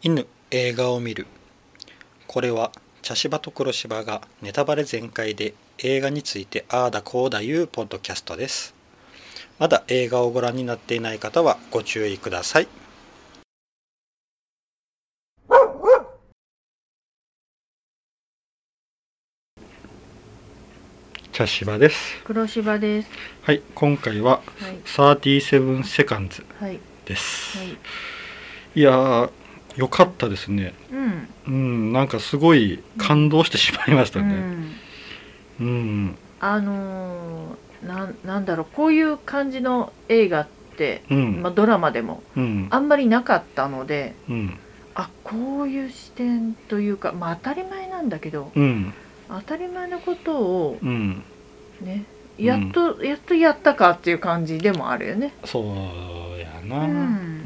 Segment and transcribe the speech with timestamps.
[0.00, 1.26] 犬映画を見る
[2.28, 2.70] これは
[3.02, 8.74] 茶芝と黒芝がネタバレ全開で映画についてああだこうだいうポッドキャストです
[9.58, 12.68] まだ映画をご覧になっていない方はご注意ください
[21.32, 23.08] 茶芝です黒芝です。
[23.42, 24.78] はい今回ははい。
[24.84, 26.80] 37セカンズはい。
[27.04, 27.76] です、はい。
[28.74, 29.30] いやー
[29.76, 31.28] よかったですねうん。
[31.46, 34.34] うんなんかすごい感動してしまいましたね
[35.60, 35.66] うん。
[35.66, 42.22] うんあのー、なん、なんだろう、こういう感じの映画って、うんまあ、ドラマでも。
[42.36, 44.14] うんあんまりなかったので。
[44.28, 44.58] うん
[44.94, 48.50] あ、こういう視点というか、まあ、当たり前なんだけど。
[48.54, 48.92] うん
[49.28, 51.22] 当たり前のことを、うん
[51.82, 52.04] ね。
[52.38, 55.34] やっと、やっとやったかっていう感じでもあるよね。
[55.44, 57.42] そうやなううん、ん。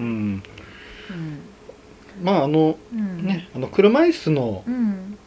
[2.22, 3.24] まああのうん。
[3.26, 5.18] ねあの車椅子の、うん。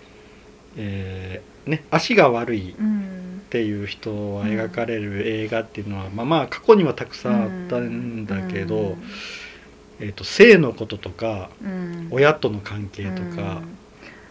[0.77, 3.41] えーね、足が悪いっうん。
[3.49, 8.97] ていう人が描かれる映画っていうのは、まあまあ過去にはたくさんあったんだけど、
[9.99, 12.07] えー、と性のこととかうん。
[12.11, 13.61] 親との関係とか、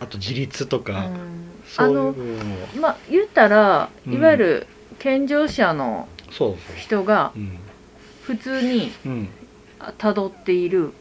[0.01, 0.85] あと自立とうん。
[0.85, 2.15] か、うんそういうのを
[2.79, 4.67] まあ言ったらうんいわゆる
[4.99, 6.09] 健常者の
[6.77, 7.59] 人がうん
[8.23, 9.29] 普通にうん
[9.97, 10.93] 辿っているうん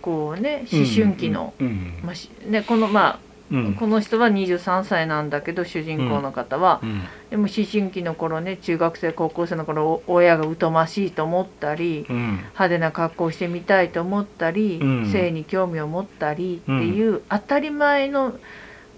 [0.00, 2.00] こうね思春期の、うん。
[2.04, 3.18] まあしね、このまあ、
[3.50, 3.74] うん。
[3.74, 7.02] この人は23歳なんだけど主人公の方は、うん。
[7.30, 12.16] でも思春期の頃ね中学生高校生の頃お親が疎ましいと思ったりうん。
[12.16, 15.10] 派手な格好をしてみたいと思ったり、うん。
[15.10, 18.38] 性に興味を持ったりっていう当たり前の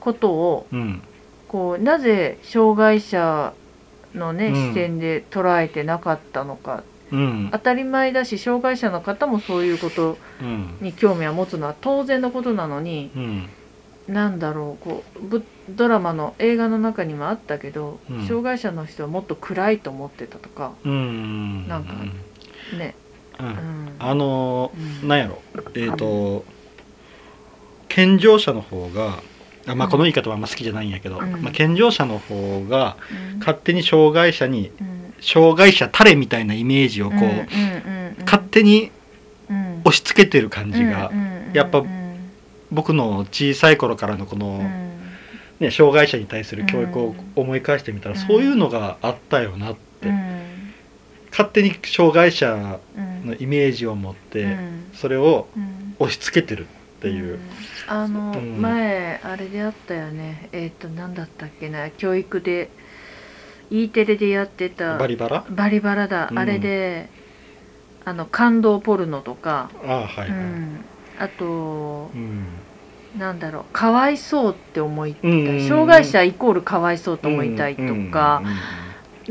[0.00, 1.02] ことをうん。
[1.48, 3.54] こうなぜ障害者
[4.14, 4.54] のね、うん。
[4.54, 7.48] 視点で捉えてなかったのかうん。
[7.52, 10.76] 当たり前だし障害者の方もそういうことうん。
[10.80, 13.48] に興味を持つのは当然のことなのにうん。
[14.08, 18.26] なんだろうこうぶドラマの映画の中にもあったけど、うん。
[18.26, 21.68] 障害者の人はもっと暗いと思ってたとかうん。
[21.68, 21.92] なんか
[22.76, 22.94] ね、
[23.38, 23.48] ううん。
[23.50, 25.08] ん、あのうん。
[25.08, 25.42] なんやろ。
[25.74, 26.44] えっ、と
[27.88, 29.18] 健常者の方が
[29.66, 29.90] あまあうん。
[29.90, 31.42] この言い方はあんま好きじゃないんやけど、うん。
[31.42, 32.96] まあ、健常者の方が
[33.32, 33.38] うん。
[33.40, 38.90] 勝手に障害者にうん障害者タレみたいなイメージをこう、勝手に
[39.50, 39.80] うん。
[39.84, 41.10] 押し付けてる感じが、
[41.52, 41.98] やっぱうん
[42.70, 44.98] 僕の小さい頃からのこの、うん。
[45.58, 50.72] ね、障害者に対する教育を思い返してみたら、うんそういうのがあったよなって、うん。
[51.30, 54.90] 勝手に障害者うんのイメージを持って、うん。
[54.92, 55.96] それをうん。
[55.98, 57.40] 押し付けてるっていう、ん。
[57.88, 58.60] あの、うん。
[58.60, 60.48] 前あれであったよね。
[60.52, 61.90] えっ、と何だったっけな。
[61.90, 62.68] 教育で
[63.70, 64.96] E テレでやってた。
[64.96, 65.44] バリバラ？
[65.50, 66.38] バリバラだ、うん。
[66.38, 67.08] あれで
[68.04, 70.84] あの感動ポルノとか、ああはいはい、うん、
[71.18, 72.46] あとうん。
[73.18, 73.64] なんだろう。
[73.72, 78.54] かわいそうって思いたい、うん障害者イコールかわいそうと思いたいとか、うんうんう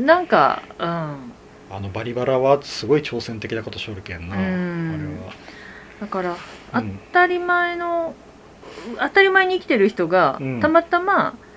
[0.02, 5.18] んなんか、うん、あのバリバラはすごい挑戦的なことしょるけんな、うん。
[6.00, 6.36] だから
[6.72, 8.14] あれは当たり前の
[9.00, 10.60] 当たり前に生きてる人が、うん。
[10.60, 11.47] たまたまうん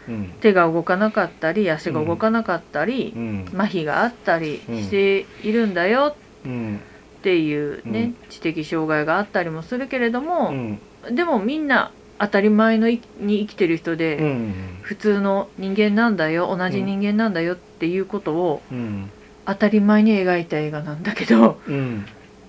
[0.41, 3.45] 手が動かなかったり足が動かなかったりう、ん。
[3.53, 4.81] 麻痺があったりうん。
[4.81, 6.79] しているんだようん。
[7.19, 8.16] っていうね、うん。
[8.29, 10.79] 知的障害があったりもするけれどうも、ん。
[11.11, 14.53] でもみんな当たり前のいに生きてる人で、うん。
[14.81, 19.09] 普通の人間なんだよ同じ人間なんだよっていうことをうん。
[19.45, 21.59] 当たり前に描いた映画なんだけど、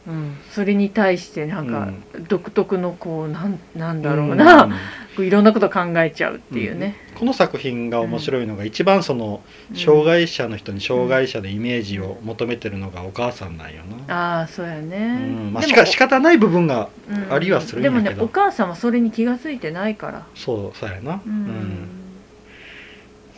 [0.07, 0.15] うん。
[0.15, 2.25] うん、それに対してなんかうん。
[2.29, 4.69] 独特のこうなんなんだろうな、
[5.19, 6.97] ういろんなこと考えちゃうっていうね。
[7.15, 9.43] この作品が面白いのが、一番その
[9.75, 15.53] 障害者の人に障害者のイメージを求めてるのがお母さんなんよな、ああそうやね、うん。
[15.53, 17.33] まあ、しか仕方ない部分がうん。
[17.33, 18.03] ありはするんやけど。
[18.05, 20.23] でもねお母さんはそれに気が付いてないから。
[20.35, 21.15] そうそうやな。
[21.15, 21.89] ううんん、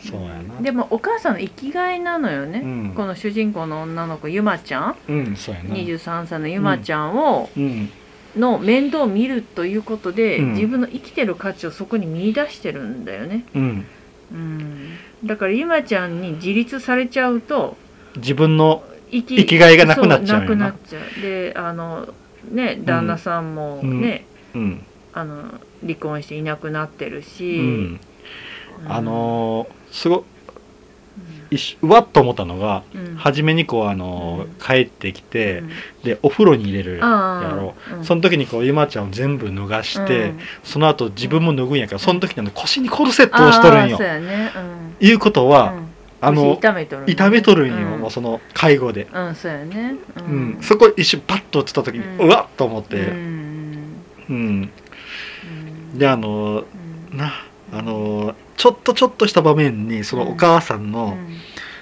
[0.09, 0.61] そうやな。
[0.61, 2.93] でもお母さんの生きがいなのよね、うん。
[2.95, 4.95] この主人公の女の子ゆまちゃん。
[5.07, 5.75] うんそうやな。
[5.75, 7.89] 23歳のゆまちゃんを、うん。
[8.35, 10.53] の面倒を見るということで、うん。
[10.53, 13.85] 自分の生きてる価値をそこに見出してるんだよね、うん。
[14.31, 14.89] うん、
[15.23, 17.77] だからゆまちゃんに自立されちゃうと
[18.17, 20.47] 自分の生き生きがいがなくなっちゃうよな。
[20.47, 21.21] くなっちゃう。
[21.21, 22.07] であの
[22.51, 27.99] ね旦那さんもね、うん、あの離婚していなくなってるうし、
[28.87, 30.25] あのーすご
[31.81, 33.15] うわっと思ったのがうん。
[33.15, 35.69] 初めにこうあのー帰ってきて、うん。
[36.03, 37.05] でお風呂に入れるや
[37.55, 37.75] ろ。
[37.97, 38.03] うん。
[38.03, 40.39] その時にこうゆまちゃんを全部脱がして、うん。
[40.63, 43.97] その後自分も脱ぐんやからその時にあの腰にコルセットをしとるんよ。
[43.97, 44.51] ね。
[44.99, 45.07] うん。
[45.07, 45.87] いうことは、うん。
[46.21, 48.01] あの腰痛めとる痛めとるんよ、うん。
[48.01, 49.95] もうその介護で、うんそうやね。
[50.17, 50.57] ううん。
[50.61, 53.17] そこ一瞬パッと映った時に、ううんわっと思って、ううん。
[53.17, 53.93] ん
[54.29, 54.71] うん。
[55.97, 56.63] であの
[57.11, 57.17] うん。
[57.17, 57.33] な
[57.71, 61.37] あのちょっとちょっとした場面にそのお母さんのうん。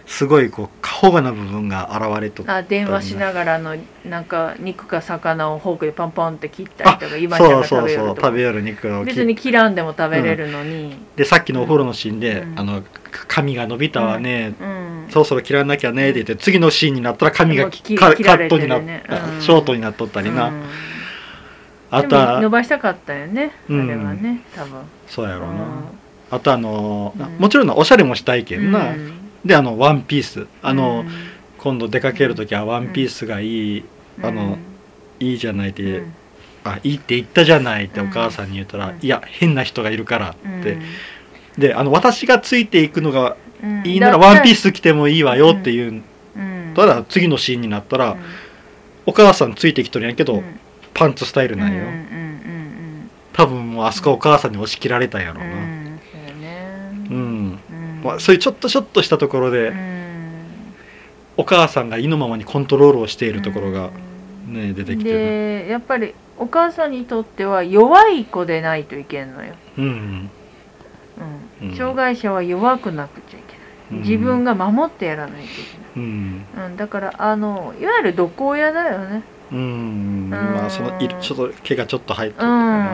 [0.05, 8.07] すごいこう過保護な部分が現れとあ電話しながらのなんか肉か魚をフォークでパンパンって切ったりとか今ちゃんがそうそう食べるとか。
[8.07, 12.59] そう食べよる肉を切別に切らんでも食べれるのに、でさっきのお風呂のシーンで「うん。
[12.59, 12.83] あの
[13.29, 15.07] 髪が伸びたわね、うん。
[15.09, 19.41] そろそろ切らなきゃね」って言って次のシーンになったら髪がもう切カットになっるねうん。
[19.41, 20.63] ショートになっとったりな、うん。
[21.91, 24.81] あとでも伸はばしたかったよね、うんあれはね多分。
[25.07, 25.59] そうやろうな、うん
[26.33, 27.25] あとあの、うん。
[27.39, 29.13] もちろんなおしゃれもしたいけんな、うん。
[29.45, 30.47] であのワンピース。
[30.61, 31.11] あの、うん。
[31.57, 33.83] 今度出かける時はワンピースがいい、
[34.21, 34.57] あの
[35.19, 36.13] いいじゃないって、うん。
[36.65, 38.99] あいいって言ったじゃないってうんお母さんに言ったら、うん。
[39.01, 40.61] いや変な人がいるからうん。
[40.61, 40.77] って、
[41.57, 43.83] であの私がついていくのがうん。
[43.85, 46.03] いいならワンピース着てもいいわよっていう、
[46.35, 46.73] うん。
[46.75, 48.19] ただ次のシーンになったら、うん。
[49.05, 50.59] お母さんついてきとるんやけど、うん。
[50.93, 51.83] パンツスタイルなんよ、
[53.33, 55.51] 多分もうあそこはお母さんに押し切られたんやろううん。
[55.51, 57.59] なうんそうやねうん、うん
[58.03, 60.03] まあ、そういうちょっとちょっとしたところで、うん。
[61.37, 63.89] お母さんが意のままにコントロールをしているところが
[64.47, 65.17] ね出てきてる
[65.65, 70.29] でやっぱりお母さんにとっては弱い子でないといけんのよ、うん
[71.61, 71.69] うん。
[71.69, 71.75] うん。
[71.75, 73.55] 障害者は弱くなくちゃいけ
[73.91, 74.01] うん。
[74.01, 79.23] ない自分が守ってやらないというんけない、うん、だからあのいわゆる毒親だよね。
[79.51, 80.29] うん。
[80.29, 82.89] まあそのいちょっと毛がちょっと入ってるうかん、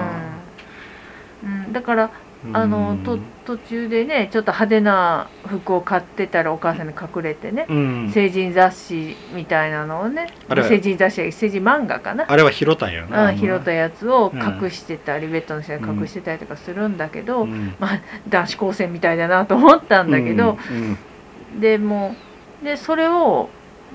[1.43, 2.11] うん、だからな
[2.53, 8.11] あのうんと途中でねちょっと派手な服を買ってたらお母さんに隠れてね、うん。
[8.13, 12.25] 成人雑誌みたいなのをね成人雑誌成人漫画かな。
[12.31, 13.31] あれは拾ったんよな。
[13.31, 14.39] うん、拾ったやつをうん。
[14.39, 17.75] 隠してたり、ベッドの下に隠してたりとかするんだけど、うん。
[17.77, 21.59] まあ男子高生みたいだなと思ったんだけど、うん。
[21.59, 22.15] でも
[22.63, 23.49] でそれを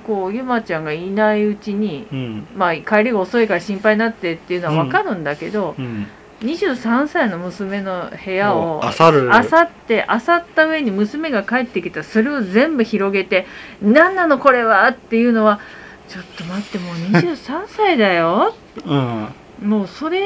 [0.07, 2.47] こうゆまちゃんがいないうちに、うん。
[2.55, 6.07] まあ、帰りが遅いから心配になってっていうのは分かるんだけど、うん
[6.41, 9.35] 23歳の娘の部屋をあさる。
[9.35, 13.47] あさってあさった上に娘が帰ってきたらそれを全部広げて
[13.83, 15.61] 「何なのこれは!」っていうのは
[16.09, 18.55] ちょっと待ってもう23歳だよ
[18.85, 19.29] うん。
[19.63, 20.21] もうそれ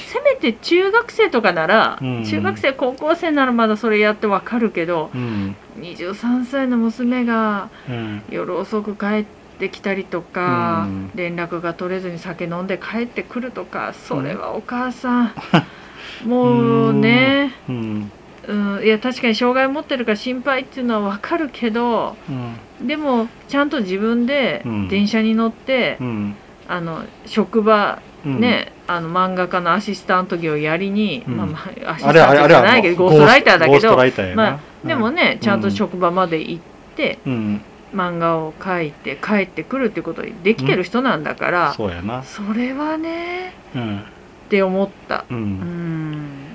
[0.00, 2.24] せめて中学生とかなら、うん。
[2.24, 5.56] 中学生高校生ならまだそれやってわかるけどうん。
[5.80, 8.22] 23歳の娘がうん。
[8.30, 9.24] 夜遅く帰っ
[9.58, 11.10] てきたりとか、うん。
[11.14, 15.32] 連絡が取れずに酒飲んで帰ってくるとかそれはお母さん、
[16.24, 18.10] もうね、うん。
[18.48, 22.16] うん、いや確かに障害持ってるから心配っていうのはわかるけど
[22.80, 22.86] うん。
[22.86, 24.88] でもちゃんと自分でうん。
[24.88, 26.36] 電車に乗って、うん。
[26.68, 28.40] あの職場うん。
[28.40, 31.36] ね、あの漫画家のアシスタント業をやりに、うん。
[31.36, 33.96] まあまあアシスタントじゃないけどゴーストライターだけど
[34.36, 36.62] まあでもねちゃんと職場まで行っ
[36.94, 37.62] てうん
[37.96, 42.22] 漫画を描いて帰ってくるってことでできてる人なんだから、そうやな。
[42.22, 43.98] それはねうん。
[43.98, 45.24] って思った。
[45.30, 46.12] ううん。
[46.12, 46.46] ん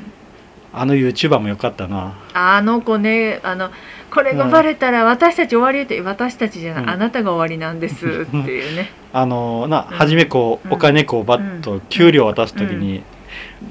[0.74, 2.14] あの YouTuber もよかったな。
[2.34, 3.72] あの子ねあの
[4.14, 6.90] これがバレたら私たち終わりって私たちじゃない、うん。
[6.92, 8.92] あなたが終わりなんですっていうね。
[9.12, 13.04] あのなうん初めこううんお金こうバッと給料渡す時に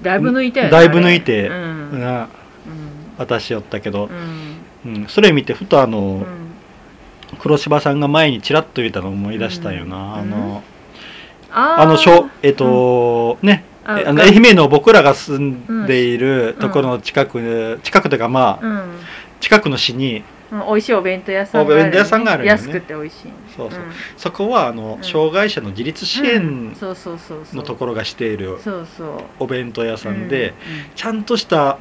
[0.03, 2.01] だいぶ抜いたよねだいぶ抜いてうん。
[2.01, 2.29] な
[3.17, 4.11] 渡しよったけど。
[4.85, 4.93] うん。
[4.93, 5.07] うん。
[5.07, 6.40] それ見てふとあのうん
[7.41, 9.91] 黒柴さんが前にちらっと言ったのを思い出したようん。
[9.91, 10.63] なあの
[11.53, 18.91] あの小えっとねあのが愛媛の僕らが住んでいるところの近く近くというかまあうん。
[19.41, 20.59] 近くの市にうん。
[20.61, 23.33] 美味しいお弁当屋さんがある、お弁当屋さんがある安くて美味しい。
[23.57, 23.81] そうそう。
[24.17, 25.05] そこはあのうん。
[25.05, 26.27] 障害者の自立支うん。
[26.27, 26.77] 援
[27.55, 28.59] のところがしている
[29.39, 30.53] お弁当屋さんでう
[30.95, 31.79] ちゃんとしたん。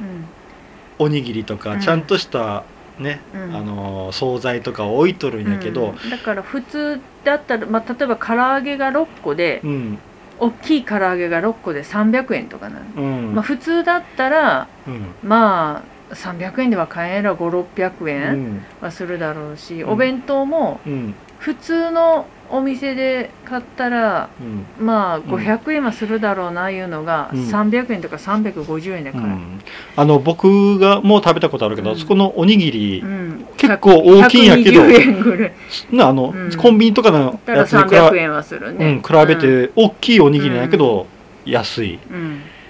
[0.98, 1.60] おにぎりとうん。
[1.60, 2.64] かちゃんとした
[2.98, 3.56] ねうん。
[3.56, 6.10] あの惣菜とかを置いとるんやけどうん。
[6.10, 9.98] だから普通だったら、まあ、例えば唐揚げが6個でうん。
[10.38, 13.34] 大きい唐揚げが6個で300円とかなの、うん。
[13.34, 15.14] まあ、普通だったらうん。
[15.22, 17.34] まあ300円では買えんやろ。
[17.36, 18.66] 5600う円ん。
[18.80, 19.90] はするだろうし、うん。
[19.90, 24.84] お弁当もうん普通のお店で買ったらうん。
[24.84, 25.22] まあん。
[25.22, 27.40] 500円はするだろうないうのがうん。
[27.48, 29.60] 300円とか350円で買える、うん。
[29.96, 31.96] あの僕がもう食べたことあるけどうん。
[31.96, 33.46] そこのおにぎりうん。
[33.56, 35.52] 結構大きいんやけど120円ぐらい。
[35.90, 36.56] なあのうん。
[36.56, 41.06] コンビニとかのだからやつに比300べ円はするうんね、比べて大きいおにぎりなんやけど
[41.46, 41.98] 安い。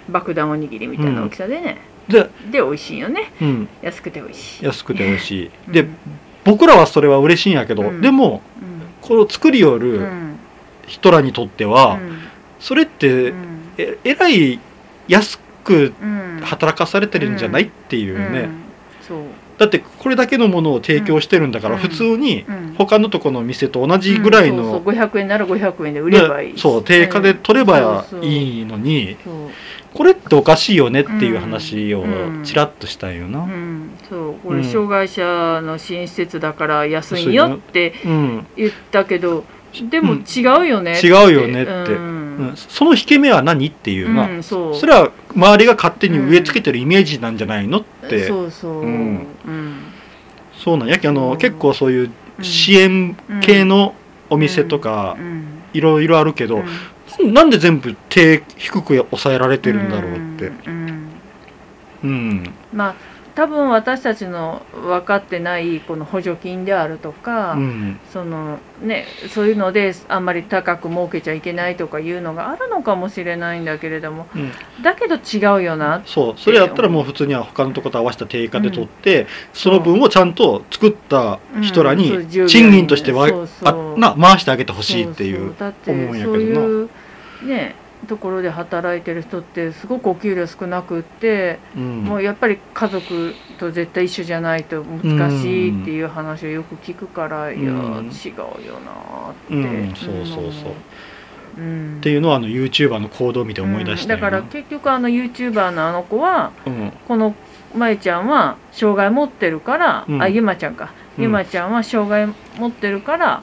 [0.08, 3.32] 爆弾おにぎりみたいな大きさでね、でで美味しいよね。
[3.40, 3.68] うん。
[3.82, 5.72] 安くて美味しい、安くて美味しい。
[5.72, 5.96] でうん
[6.50, 8.00] 僕らはそれは嬉しいんやけどうん。
[8.00, 8.42] でも
[9.00, 10.36] この作りようるん
[10.86, 12.00] 人らにとっては
[12.58, 13.34] それっうてん。
[13.78, 14.58] ええらい
[15.06, 16.40] 安くうん。
[16.42, 18.32] 働かされてるんじゃないっていううん。
[18.32, 18.48] ね
[19.00, 19.18] そう。
[19.58, 21.80] だってこれだけのものを提供してるんだから、うん。
[21.80, 22.74] 普通にうん。
[22.76, 24.70] 他のとこの店と同じぐらいの、うん。
[24.70, 24.94] そうそう。
[24.94, 26.58] 500円なら500円で売ればいいね。
[26.58, 29.16] そう定価で取ればいいのに、
[29.94, 32.06] これっておかしいよねっていう話をう
[32.40, 32.44] ん。
[32.44, 33.40] ちらっとしたんよな。
[33.40, 34.34] うん、そう。
[34.34, 34.62] こうん。
[34.62, 38.46] れ障害者の新施設だから安いよってうん。
[38.56, 39.44] 言ったけど
[39.90, 40.18] でもうん。
[40.20, 41.70] 違うよね違うよねって。
[41.70, 42.36] うん。
[42.38, 42.56] うん。
[42.56, 44.74] その引け目は何っていうな、うんそう。
[44.76, 49.26] それは周りが勝手に植え付けてるイメージなんじゃないのって、そうそう、ううん。
[50.56, 51.38] そうなんやけあの、うん。
[51.38, 52.10] 結構そういう
[52.42, 53.94] 支援系の
[54.28, 55.44] お店とかうん。
[55.72, 56.64] いろいろあるけど、
[57.18, 60.46] なんで全部手低く抑えられてるんだろうって。
[60.66, 61.10] うんうん
[62.02, 62.54] うん。
[62.72, 62.94] まあ
[63.32, 68.00] 多分私たちの分かってないこの補助金であるとか、うん。
[68.12, 74.52] そのね、そういうのであんまり高く儲けちゃいけないとかいうのがあるのかもしれないんだけれどもうん。
[74.82, 76.34] だけど違うよなそう。
[76.36, 83.94] それやったらもう普通には他のとこと合わせた定価で取って、その分をちゃんと作った人らに賃金としては、そうそう。
[83.96, 85.44] あな回してあげてほしいっていそう
[85.86, 86.88] 思うんやけどな
[87.42, 87.74] ね
[88.06, 92.04] ところで働いてる人ってすごくお給料少なくって、うん。
[92.04, 98.06] もうやっぱり家族と絶対一緒じゃないと難しいっていう話をよく聞くから、いやうん。
[98.06, 100.72] 違うよなって、うんそうそうそう。
[101.58, 104.20] うん、っていうのはあの YouTuber の行動を見て思い出したうん。
[104.20, 106.92] だから結局あの YouTuber のあの子はうん。
[107.06, 107.34] この
[107.76, 110.22] まえちゃんは障害持ってるから、うん。
[110.22, 111.24] あゆまちゃんか、うん。
[111.24, 112.28] ゆまちゃんは障害
[112.58, 113.42] 持ってるから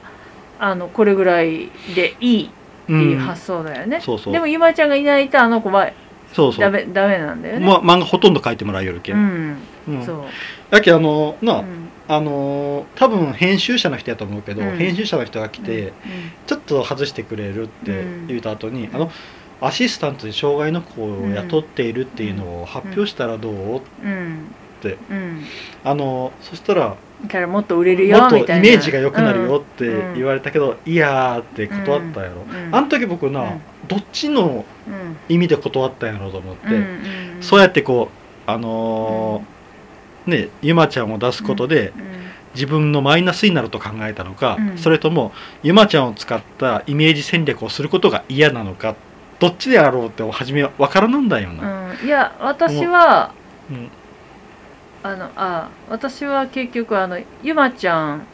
[0.58, 2.50] あのこれぐらいでいい
[2.88, 4.32] っていう発想だよね、そうそう。
[4.32, 5.90] でもゆまちゃんがいないとあの子は
[6.32, 6.60] そうそう。
[6.62, 9.20] ダメダメなんだよね、ま漫画ほとんど書いてもらえるけ、うん。
[9.20, 9.56] ん、
[9.88, 10.04] うん。
[10.04, 10.24] そう、
[10.70, 11.88] だけどあのな、うん。
[12.08, 14.76] あのー多分編集者の人やと思うけど、うん。
[14.76, 15.92] 編集者の人が来て、
[16.46, 19.10] ちょっと外してくれるって言った後に、んあの
[19.60, 24.10] アシスタントで障害の子を雇っているっていうのを発表したらどう、うん。
[24.10, 24.50] うん。
[24.80, 24.96] て。
[25.10, 25.44] うん
[25.84, 26.96] あのそしたらだ
[27.26, 28.62] からもっと売れるもっとイよみたいな。
[28.62, 30.14] メージが良くなるよってうん。
[30.14, 32.74] 言われたけど、いやーって断ったやろ、うん。
[32.74, 33.60] あの時僕な、うん。
[33.88, 35.16] どっちのうん。
[35.28, 36.62] 意味で断ったんやろうと思って、
[37.40, 38.10] そうやってこ
[38.46, 42.04] うあのーねゆまちゃんを出すことで、うん。
[42.54, 44.78] 自分のマイナスになると考えたのか、うん。
[44.78, 45.32] それとも
[45.62, 48.94] ゆまちゃんを使ったイメージ戦略をすることが嫌なのか
[49.38, 51.90] どっちであろうって初めは分からなんだよな。
[52.00, 53.32] うん、いや私は
[53.70, 53.90] うん
[55.02, 58.26] あのあ私は結局あのゆまちゃん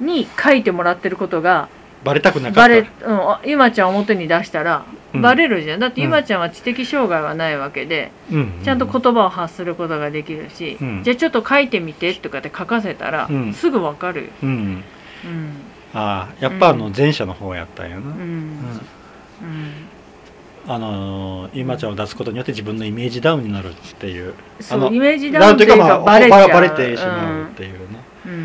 [0.00, 1.68] に書いてもらってることが
[2.04, 2.60] バレたくなかった。
[2.60, 5.22] バレ、うん、あゆまちゃんを表に出したらうん。
[5.22, 6.04] バレるじゃん、だってうん。
[6.04, 8.60] ゆまちゃんは知的障害はないわけで、うん。
[8.62, 11.02] ちゃんと言葉を発することができるし、うん。
[11.04, 13.54] じゃあちょっと書いてみてとかって書かせたら、うん。
[13.54, 14.24] すぐわかる。
[14.24, 15.52] よ、うん、うん。
[15.94, 18.02] ああやっぱあの前者の方やったんやな。
[18.02, 18.08] うん。
[18.10, 19.93] うん
[20.66, 24.34] あのーゆまちゃんを出すことによって自分のイメージダウンになるっていう。
[24.60, 27.78] そのイメージダウンっていうかまあバレバレてしまうっていうね。
[28.26, 28.32] うん。
[28.32, 28.38] うん。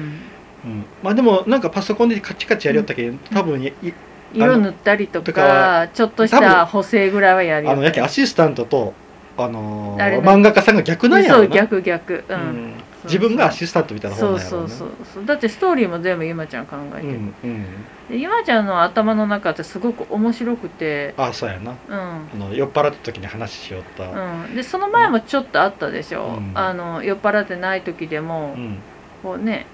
[0.65, 0.85] うん。
[1.01, 3.93] まあでもなんかパソコンでカチカチやりよったけど、多分いい
[4.33, 7.71] 色塗ったりととかちょっとした補正ぐらいはやるよ。
[7.71, 8.93] あのやけアシスタントと
[9.37, 11.43] あのー漫画家さんが逆なんやろな。
[11.45, 12.13] そう逆逆。
[12.13, 12.73] う、うんん
[13.09, 15.25] 自分がアシスタントみたいな方そなんやろなうそうそうそう。
[15.25, 17.65] だってストーリーも全部ゆまちゃん考えてる、うんうん
[18.09, 21.13] でゆまちゃんの頭の中ってすごく面白くて。
[21.17, 21.75] あそうやな。
[21.87, 21.97] うん。
[21.97, 24.05] あの酔っ払った時に話しよった。
[24.05, 26.51] うん、でその前もちょっとあったでしょ、うん。
[26.55, 28.79] あの酔っ払ってない時でも、うん。
[29.21, 29.67] こうね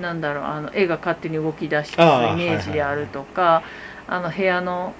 [0.00, 2.04] なんだろうあの絵が勝手に動き出してイ
[2.36, 3.62] メージであるとか
[4.06, 4.94] あの部屋の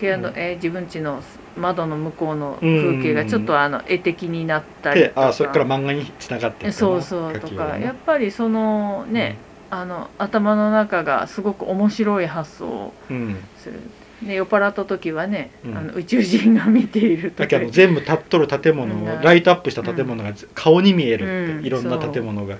[0.00, 0.34] 部屋の、うん。
[0.36, 1.22] えー自分家の
[1.56, 5.28] 窓の向こうの風景がちょっとあの絵的になったりでとか。
[5.28, 7.48] あそれから漫画につながってそうそうとか。
[7.48, 9.36] 書きはなやっぱりそのね、
[9.70, 13.36] あの頭の中がすごく面白い発想をうん。
[13.56, 13.80] する。
[14.22, 15.76] で酔っ払った時はね、うん。
[15.76, 21.62] あの宇宙人が見ているとか全部立っとる建物うんをライトアップした建物が顔に見えるっうん。
[21.62, 22.56] ていろんな建物が。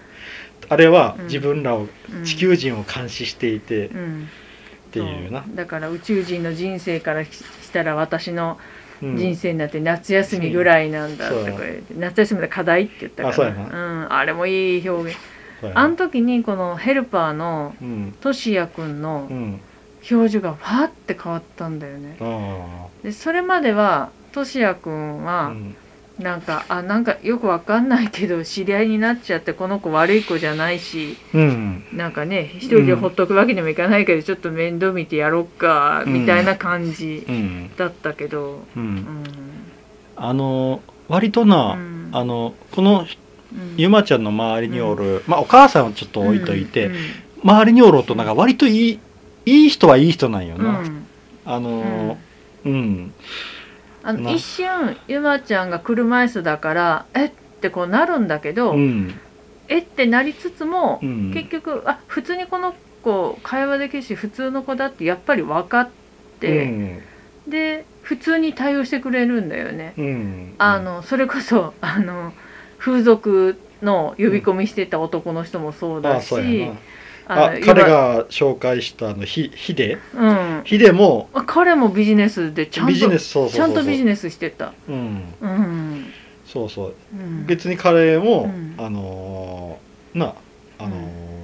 [0.69, 1.25] あれはうん。
[1.27, 2.25] 自分らをうん。
[2.25, 4.29] 地球人を監視していてっうん
[4.91, 5.45] ていうな。
[5.55, 7.31] だから宇宙人の人生からし
[7.73, 13.49] たら私のうん人生になって夏休みぐらいなんだとか言って、夏休みの課題って言ったから。
[13.49, 15.19] うん、あれもいい表現。
[15.75, 18.15] あの時にこのヘルパーのうん。
[18.21, 19.61] トシヤくんのうん。
[20.11, 22.17] 表情がファーって変わったんだよね。
[22.21, 25.77] あでそれまではトシヤくんあはうん
[26.19, 31.85] なんかあなんかよくわかんないけど知り合いになっちゃってこの子悪い子じゃないしうん。
[31.93, 37.71] なんかね一人でほっとくわけにもいかないけど、ちょっと面倒見てやろっかみたいな感じうん。
[37.77, 38.95] だったけど、ううん。
[38.97, 39.25] ん
[40.17, 42.11] あの割とな、うん。
[42.13, 43.75] あのこのうん。
[43.77, 46.95] ゆまちゃんの周りにおる、まあお母さんをちょっと置いといて、うん
[47.45, 49.01] 周りにおる大人が割といい
[49.45, 50.65] いい人はいい人なんようん。
[50.65, 50.81] な、
[51.45, 52.17] あの
[52.65, 53.13] うん、な
[54.05, 57.27] あの一瞬ゆまちゃんが車椅子だからえ？
[57.27, 57.31] っ
[57.61, 59.19] てこうなるんだけど、うん。
[59.69, 59.79] え？
[59.79, 61.33] ってなりつつも、うん。
[61.33, 65.91] 結局あ普通にこの子会話できるし普通の子だってやっぱり分かっ
[66.39, 67.03] て、うん。
[67.49, 69.95] で普通に対応してくれるんだよね。
[69.97, 70.55] うん。
[70.59, 72.33] あのそれこそあの
[72.79, 76.71] 風俗の呼び込みしてた男の人もそうあだし
[77.27, 79.99] あ彼が紹介したあのヒヒデ？
[80.15, 80.63] うん。
[80.65, 84.73] ヒデもあ彼もビジネスでちゃんとビジネスそうそうそうちゃんとビジネスしてた。
[84.89, 85.23] うん。
[85.41, 86.13] うん。
[86.47, 86.95] そうそう。
[87.13, 88.75] うん、別に彼も、うん。
[88.79, 90.35] あのーな
[90.79, 91.35] あのー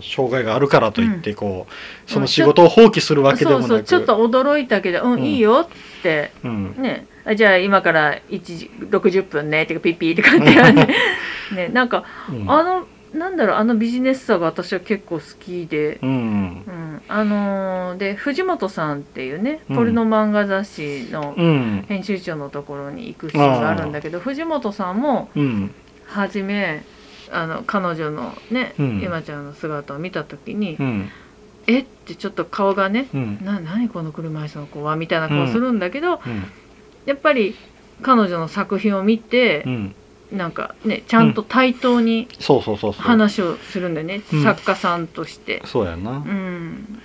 [0.00, 3.68] 障害があるからといってこう、その仕事を放棄するわけでもなく。
[3.68, 3.84] そうそう。
[3.84, 5.24] ちょっと驚いたけど「うん、うん。
[5.24, 6.30] いいよ」って。
[6.44, 6.74] うん。
[6.78, 7.06] ね。
[7.24, 10.88] あじゃあ今から1時60分ねっていうかピッピーって感じやね。
[11.54, 12.50] ねなんかうん。
[12.50, 16.14] あのなんだろうあのビジネスさが私は結構好きで、うんう
[16.70, 19.76] ん、あのーで藤本さんっていうねうん。
[19.76, 21.84] ポルノ漫画雑誌のうん。
[21.88, 25.74] 編集長のところに行くシーンがあるんだけど藤本さんもうん。
[26.06, 26.82] 初め
[27.30, 29.00] あの彼女のね、うん。
[29.02, 31.10] 今ちゃんの姿を見た時に「うん。
[31.66, 31.80] え？
[31.80, 36.44] っ?」てちょっと顔がねうん「な何この車椅子の子は」みたいな顔するんだけど、うん。
[37.06, 37.54] やっぱり
[38.02, 39.94] 彼女の作品を見てう、ん
[40.32, 43.02] なんかねちゃんと対等にそうそうそうそう。
[43.02, 44.42] 話をするんだよね、うん。
[44.42, 45.62] 作家さんとして。
[45.64, 47.00] そうやな、うん。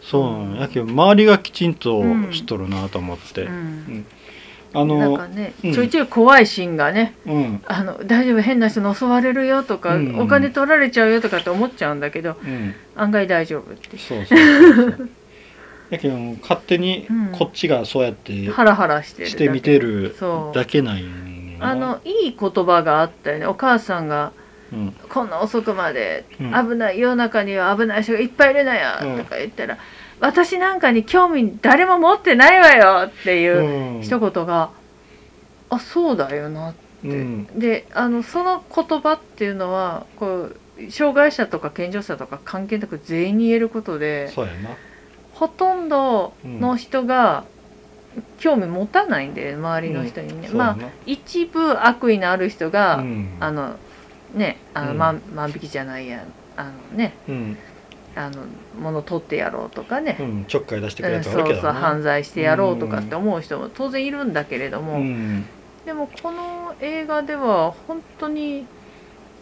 [0.00, 0.68] そうや。
[0.68, 2.02] けど周りがきちんと
[2.32, 4.06] しとるなと思って、うん。
[4.74, 5.72] あなんかのね、うん。
[5.74, 7.62] ちょいちょい怖いシーンがねうん。
[7.66, 10.20] あの大丈夫変な人に襲われるよとか、うん。
[10.20, 12.74] お金取られちゃうよとかって思っちゃうんだけどうん。
[12.94, 15.10] 案外大丈夫ってそうそうそうそう。
[15.90, 17.28] やけど勝手にうん。
[17.32, 20.14] こっちがそうやってハラハラしてるしてみてる
[20.54, 23.46] だけなんよなあのいい言葉があったよね。
[23.46, 24.32] お母さんが
[24.72, 26.70] うん「こんな遅くまでうん。
[26.70, 29.18] 危ない世の中には危ない人がいっぱいいるのよ」うん。
[29.18, 29.76] とか言ったら
[30.20, 34.02] 「私なんかに興味誰も持ってないわよ」っていううん。
[34.02, 34.70] 一言が
[35.70, 37.46] 「あそうだよな」って、うん。
[37.58, 40.56] であのその言葉っていうのはこう
[40.90, 44.32] 障害者とか健常者とか関係なく全員に言えることで
[45.34, 47.44] ほとんどの人が
[48.38, 53.36] 興味持たないんで周りの人にね、まあ一部悪意のある人が、うん。
[53.40, 53.76] あの
[54.34, 54.98] ねあの、うん。
[54.98, 56.24] 万万引きじゃないや
[56.56, 57.14] あのね。
[57.28, 57.56] うん。
[58.14, 58.42] あの
[58.78, 60.16] 物取ってやろうとかね。
[60.20, 65.46] う、んちょっかい出してくれうんるそうそう犯罪してやろうとかって思う人も当然いるんだけれども、うん。
[65.86, 68.66] でもこの映画では本当に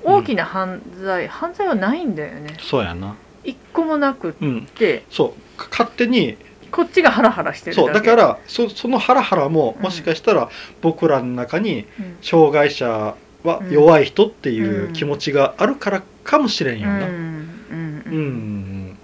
[0.05, 2.57] 大きな犯罪、犯罪はないんだよね。
[2.61, 3.17] そうやな。
[3.43, 4.67] 一個もなくっうん。
[4.67, 5.59] てそう。
[5.59, 6.37] か勝手に
[6.71, 9.83] こっちがハラハラしてるそうだからそそのハラハラもうん。
[9.83, 10.49] もしかしたら
[10.81, 12.17] 僕らの中にうん。
[12.23, 17.07] 障害者は弱い人っていう気持ちがあるからかもしれんよな。
[17.07, 17.63] うん。
[17.71, 18.03] うん。
[18.07, 18.91] ううん。
[18.91, 18.99] ん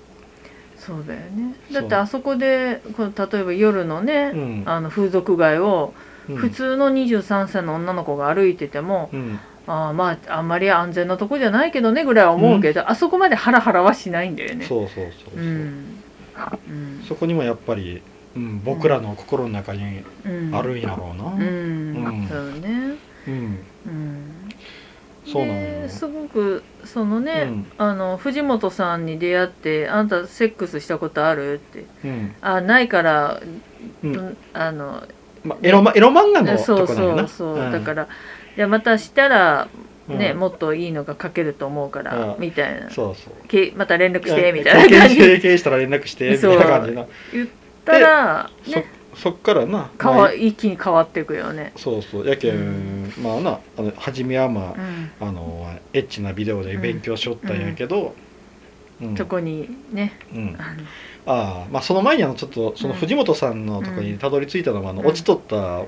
[0.79, 1.55] そうだよね。
[1.73, 4.63] だってあそこでこの例えば夜のね、うん。
[4.67, 5.95] あの風俗街を
[6.29, 6.37] うん。
[6.37, 9.39] 普通の23歳の女の子が歩いてても、うん。
[9.69, 14.65] あーまああんまり安全なとこじゃないけどねぐらいは思うけど、あそこまでハラハラはしないんだよね。
[14.65, 15.96] そうそうそうそう、うん
[16.69, 17.05] うん。
[17.07, 18.03] そこにもやっぱり、
[18.37, 20.55] うん、僕らの心の中にうん。
[20.55, 21.25] あるんやろうな。
[21.33, 22.29] うん、うん。
[22.29, 22.95] そうね。
[23.27, 23.59] うん。
[23.87, 24.49] うん、
[25.27, 25.83] そうなのよ。
[25.83, 27.67] ですごくそのね、うん。
[27.79, 31.87] あの藤本さんに出会って「あんたセックスしたことある?」って。
[32.05, 33.41] うん「あないから、
[34.03, 34.13] うん。
[34.15, 35.03] うんあの
[35.45, 37.29] まあ、エロマエロ漫画のそうとこなんやな。
[37.29, 38.09] そうそう、だから
[38.57, 39.69] じゃあまたしたら
[40.09, 40.39] ね、うん。
[40.39, 42.41] もっといいのが書けると思うから、うん。
[42.41, 42.91] みたいな。
[42.91, 43.49] そうそう。
[43.49, 47.49] けまた連絡してみいたいな感じ経験したら連絡してみたいな感じな言っ
[47.85, 51.73] たら、ね、そそっからな変まあわ一気に変わっていくよね。
[51.77, 54.75] そうそうやけん、まあなあの初めはまあ、
[55.21, 58.26] うんあのエッチなビデオで勉強しよったんやけど、うん
[59.17, 60.57] そこにねうん、
[61.27, 65.81] あまあその前にあのちょっとその藤本さんのとこにたどり着いたのは、あのうん落ちとった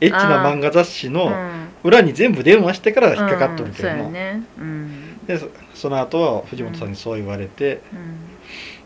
[0.00, 4.42] エッチな漫画雑誌うのん裏に全部電話してから引っかかっとるけどうん、な、そうやね。
[4.58, 5.26] うん。
[5.26, 7.80] でそその後は藤本さんにそう言われて、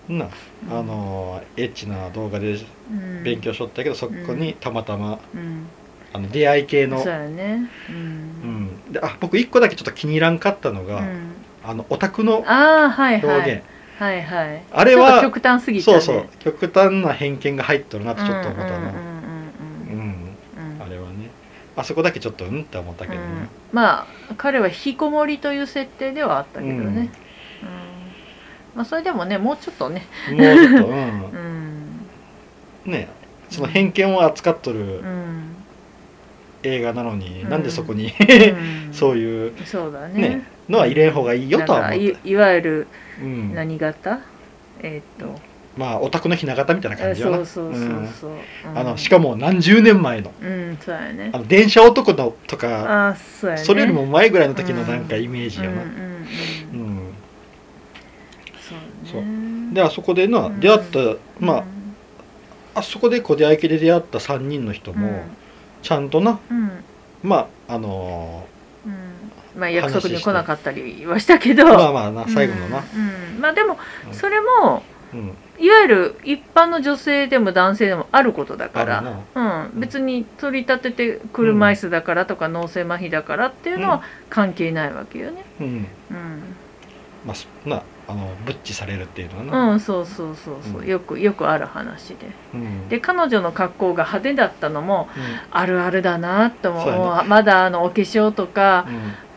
[0.08, 0.18] うん。
[0.18, 0.28] な
[0.70, 3.24] あのエッチな動画でうん。
[3.24, 5.66] 勉強しとったけど、そこにたまたまうん。
[6.12, 7.02] あの出会い系の。
[7.02, 7.68] そうやね。
[7.90, 7.98] ううん
[8.66, 11.33] ん、であ僕一個だけちょっと気に入らんかったのが、うん
[11.66, 13.62] あのオタクのああはい表現、
[13.98, 14.48] はいはい。
[14.48, 16.00] はいあれは極端すぎたね。
[16.00, 16.28] そうそう。
[16.40, 20.74] 極端な偏見が入っとるなってちょっと思ったな、うんうんうんうんうん。
[20.74, 20.82] うん。
[20.82, 21.30] あれはね。
[21.76, 23.48] あそこだけちょっとうんって思ったけどね、うん。
[23.72, 27.10] まあ彼は引きこもりという設定ではあったけどね、
[27.62, 28.76] うん。
[28.76, 31.24] まあ、それでもねもうちょっとね、もうちょっと、うん。
[32.86, 32.92] うん。
[32.92, 33.08] ね
[33.50, 35.56] その偏見を扱っとるうん。
[36.62, 37.50] 映画なのに、うん。
[37.50, 38.92] なんでそこに、うん。
[38.94, 40.20] そういうそうだね。
[40.20, 42.86] ねのは入れん方がいいよとは思ったいいわゆる
[43.22, 44.20] うん、何型、
[44.80, 45.40] えーっと。
[45.76, 47.36] まあオタクのひな形みたいな感えじよな。
[47.38, 48.78] そうそうそうそう、うん。
[48.78, 50.32] あのしかも何十年前の。
[50.40, 51.30] うんそうやね。
[51.32, 53.62] あの電車男のとかあそうやね。
[53.62, 57.14] それよりも前ぐらいの時のなんかイメージよな、うんうんうんうん。
[59.04, 59.74] そうね。
[59.74, 60.60] であそこでな、うん。
[60.60, 60.98] 出会った
[61.40, 61.64] まあ
[62.80, 65.22] あそこで小出会いで出会った3人の人あも、
[65.82, 66.70] ちゃんとなうん。
[67.22, 68.53] まああのうん
[69.56, 71.64] まあ約束に来なかったりはしたけど。
[71.64, 73.40] ーまあまあな最後のな、うんうん。
[73.40, 74.14] まあでもうん。
[74.14, 75.32] それもうん。
[75.56, 79.02] いわゆる一般の女性でも男性でもあることだから。
[79.34, 79.68] な。
[79.72, 85.44] うん、別に取り立てて車椅子だからとか脳性麻痺だからっていうのは関係ないわけよね。
[85.60, 85.66] うん。
[85.66, 85.86] うん、
[87.24, 90.86] まあそなあのブッチされるっていうのはな、うん、そうそうそうそう、うん。
[90.86, 92.26] よくよくある話で。
[92.52, 92.88] うん。
[92.88, 95.22] で彼女の格好が派手だったのもうん。
[95.50, 97.24] あるあるだなと思う。
[97.26, 98.86] まだあのお化粧とか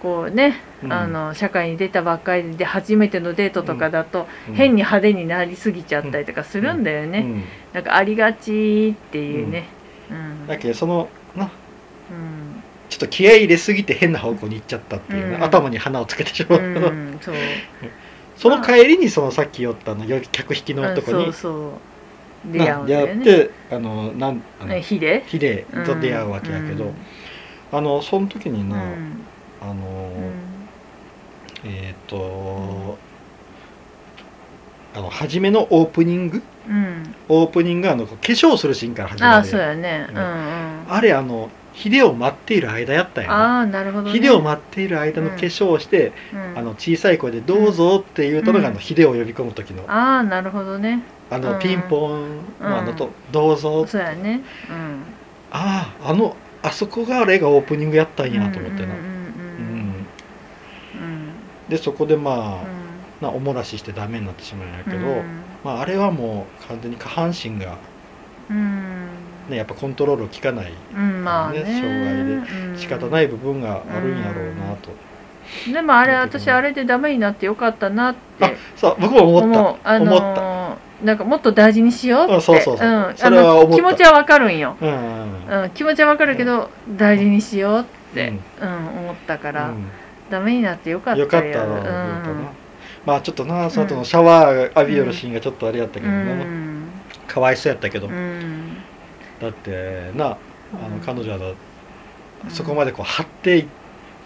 [0.01, 0.93] こうね、うん。
[0.93, 4.55] あの社会に出たばっかりで初めてのデートとかだと、うん。
[4.55, 7.43] 変に派手になりすぎちゃったりとかするんだよね、うん。
[7.73, 9.65] なんかありがちっていうね。
[10.10, 10.47] うん。
[10.47, 12.63] だけどそのなうん。
[12.89, 15.43] ちょっと気合い入れすぎて変な方向に行っちゃったっていうね、うん。
[15.43, 17.36] 頭に花をつけてしまう、うん、そう。
[18.38, 21.23] その帰りにそのさっき言ったあのよ客引きの男に。
[21.25, 22.51] そうそう。
[22.51, 23.13] 出会うんだよね。
[23.13, 26.93] 会ってあのなんあのね火でヒデと出会うわけやけど、
[27.71, 29.27] あのその時にな、うん
[29.69, 30.12] あの
[31.63, 31.69] うん。
[31.69, 32.97] えっ、と
[34.95, 36.41] あの初めのオープニング？
[36.67, 37.15] うん。
[37.30, 40.08] オープニングはあの化粧するシーンから始まるああそうやね。
[40.10, 40.93] ううん。
[40.93, 44.12] あれあのヒデを待っている間やったんやなああなるほどね。
[44.12, 46.58] ヒデを待っている間の化粧をして、うん。
[46.58, 49.84] あの小さい声で「どうぞ」って言うとのが、あのヒデを呼び込む時の。
[49.88, 51.01] ああなるほどね。
[51.30, 51.60] あの、うん。
[51.60, 54.41] ピンポンのあのと「どうぞ」そうやね。
[54.69, 55.03] うん。
[55.51, 58.93] あああのあそこがあれがオープニングやったんやと思ってな、
[61.69, 65.41] でそこでまあ、なおもらししてダメになってしまうんやけど、うん。
[65.63, 67.77] まあ、あれはもう完全に下半身が、
[68.49, 69.08] うん。
[69.49, 71.63] ね、やっぱコントロール効かないうんまあね。
[71.63, 74.91] ね障害で仕方ない部分があるんやろうなと、
[75.67, 75.73] うん。
[75.73, 78.45] でもあれ私あれでダメになってよかったなって。
[78.45, 79.89] あそう僕も思った。
[79.89, 82.34] あのーなんかもっと大事にしようって。
[82.36, 82.88] うんそうそうそう。
[82.88, 83.06] ん。
[83.06, 83.13] あ
[83.75, 87.84] 気持ちはわかるんよ、うんうんうん、気持ちはわかるけど大事にしようっ
[88.15, 89.86] て、ううん思ったから、うん
[90.30, 91.26] ダメになってよかったよ。
[91.26, 91.82] よかったわ、う
[92.34, 92.48] ん。
[93.06, 96.90] まあちょっとなその後のシャワー浴びよるシーンがちょっとあれやったけうどな、ん。
[97.28, 98.78] かわいそうやったけど、うん。
[99.40, 102.52] だってなあのうん彼女はうん。
[102.52, 103.70] そこまでこう張っていって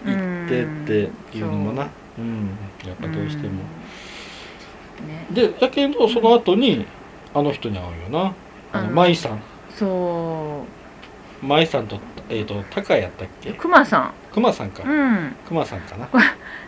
[0.05, 1.87] うんっていうのもな、
[2.17, 2.49] うん、
[2.85, 3.53] やっぱどうしても、
[5.01, 5.07] うん。
[5.07, 5.27] ね。
[5.31, 6.85] でだけどその後に
[7.33, 8.33] あの人に会うよな。
[8.73, 9.41] あの舞さん。
[9.77, 10.65] そ
[11.41, 13.49] 舞さんと,、えー、と高谷やったっけ？
[13.51, 13.55] う
[14.33, 14.83] クマさんか。
[14.83, 15.35] んうん。
[15.47, 16.07] 熊さんかな。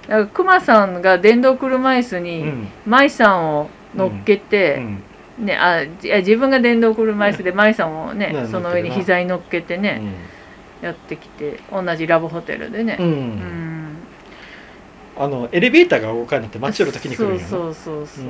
[0.07, 2.67] だからさんが電動車椅子うにん。
[2.85, 5.01] 舞さんを乗っけうて、ん。
[5.39, 10.01] ね、あじいや自分が電動車椅子で舞さんをね、ねその上に膝に乗っけてね、
[10.81, 12.97] うやってきて同じラブホテルでね。
[15.15, 17.47] あのエレベーターが動かなくて待ち寄る時に来るんよな。
[17.47, 18.27] そうそうそうそう、う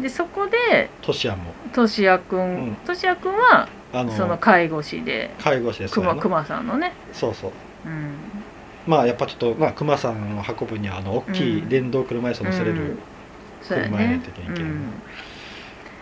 [0.00, 0.02] ん。
[0.02, 1.52] でそこでトシヤも。
[1.74, 2.70] としやくうん。
[2.72, 7.50] んとしやくんはあのその介護士で介護士ですくまさんのね、そうそう。
[7.50, 7.56] うん、
[8.86, 12.96] まあやっぱちょっと、まあ、熊さんを運ぶにはあの大きい電動車椅子を乗せれる、
[13.62, 14.06] 車やね。
[14.08, 14.66] ねんといけんけど。
[14.66, 14.92] うん。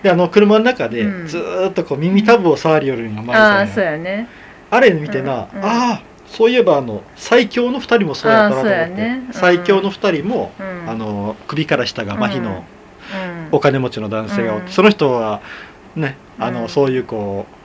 [0.03, 1.27] であの車の中でうん。
[1.27, 4.29] ずーっとこう耳たぶを触りよるんよ、舞ああさんがそうやね。
[4.71, 9.23] あれ見てな、ああそういえばあの最強の2人もそうやったなと思って、ね。
[9.27, 9.33] うん。
[9.33, 10.91] 最強の2人も、うん。
[10.91, 12.65] あの首から下が麻痺の
[13.13, 13.49] うん。
[13.53, 14.73] お金持ちの男性がおって、うん。
[14.73, 15.41] その人は
[15.97, 16.69] ねあの、うん。
[16.69, 17.57] そういうこう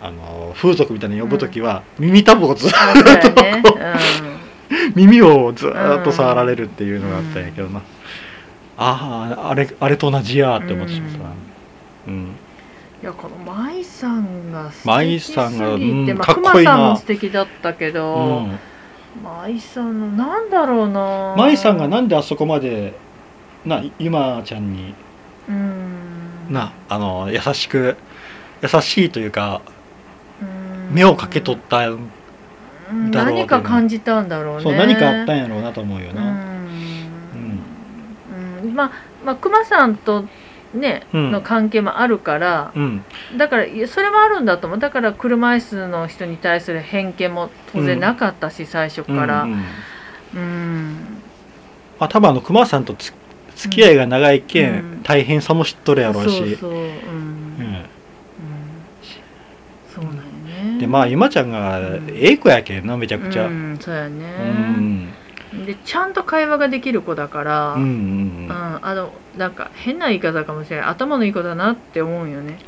[0.00, 3.62] あの風俗みたいに呼ぶ時は、耳たぶをずっあそうやね。
[3.62, 3.76] と
[4.94, 7.82] 耳をずーっと触られるっていうのがあったんやけどな、
[8.78, 11.24] あああれあれと同じやって思ってしまったな、
[12.08, 12.14] うん。
[12.14, 12.36] うん
[13.02, 16.72] いやこの舞さんが素舞敵すぎてさんがうんまあ、かっこいいな。
[16.72, 18.58] 熊さんも素敵だったけうど、ん。
[19.24, 22.94] 舞さんのなんだろうな舞さんがなんであそこまで
[23.64, 24.94] なゆまちゃんに
[25.48, 26.46] うん。
[26.50, 27.96] なあの優しく
[28.62, 29.79] 優しいというかうん
[30.90, 32.10] 目をかけとった、うん
[33.10, 34.62] だろう何か感じたんだろうね。
[34.64, 36.68] そう何かあったんやろうなと思うような、ん、
[38.64, 38.92] うん、まあ
[39.24, 40.24] まあ熊さんと
[40.74, 41.32] ね、うん。
[41.32, 43.04] の関係もあるからうん。
[43.36, 44.78] だからそれもあるんだと思う。
[44.78, 49.42] だから車椅子の人に対する偏見も当然なかったし、最初から。
[49.42, 49.58] うんうん。
[50.34, 50.96] うん。
[51.98, 53.12] まあ、多分あの熊さんとつ
[53.56, 55.02] 付き合いが長いけん、うん。
[55.02, 56.38] 大変さも知っとるやろうし。
[56.38, 56.70] そうそう。
[56.70, 57.84] うん、うんうん
[59.92, 62.10] そうなんよねでまあ今ちゃんがうん。
[62.10, 65.08] ええ子やけんなめちゃくちゃ、ううんん、そうやうね、ん。
[65.66, 67.88] でちゃんと会話ができる子だから、うんうん
[68.46, 68.48] うん。
[68.50, 72.58] あのなんか変な言い方かもしれない頭のいい子だなって思うよね。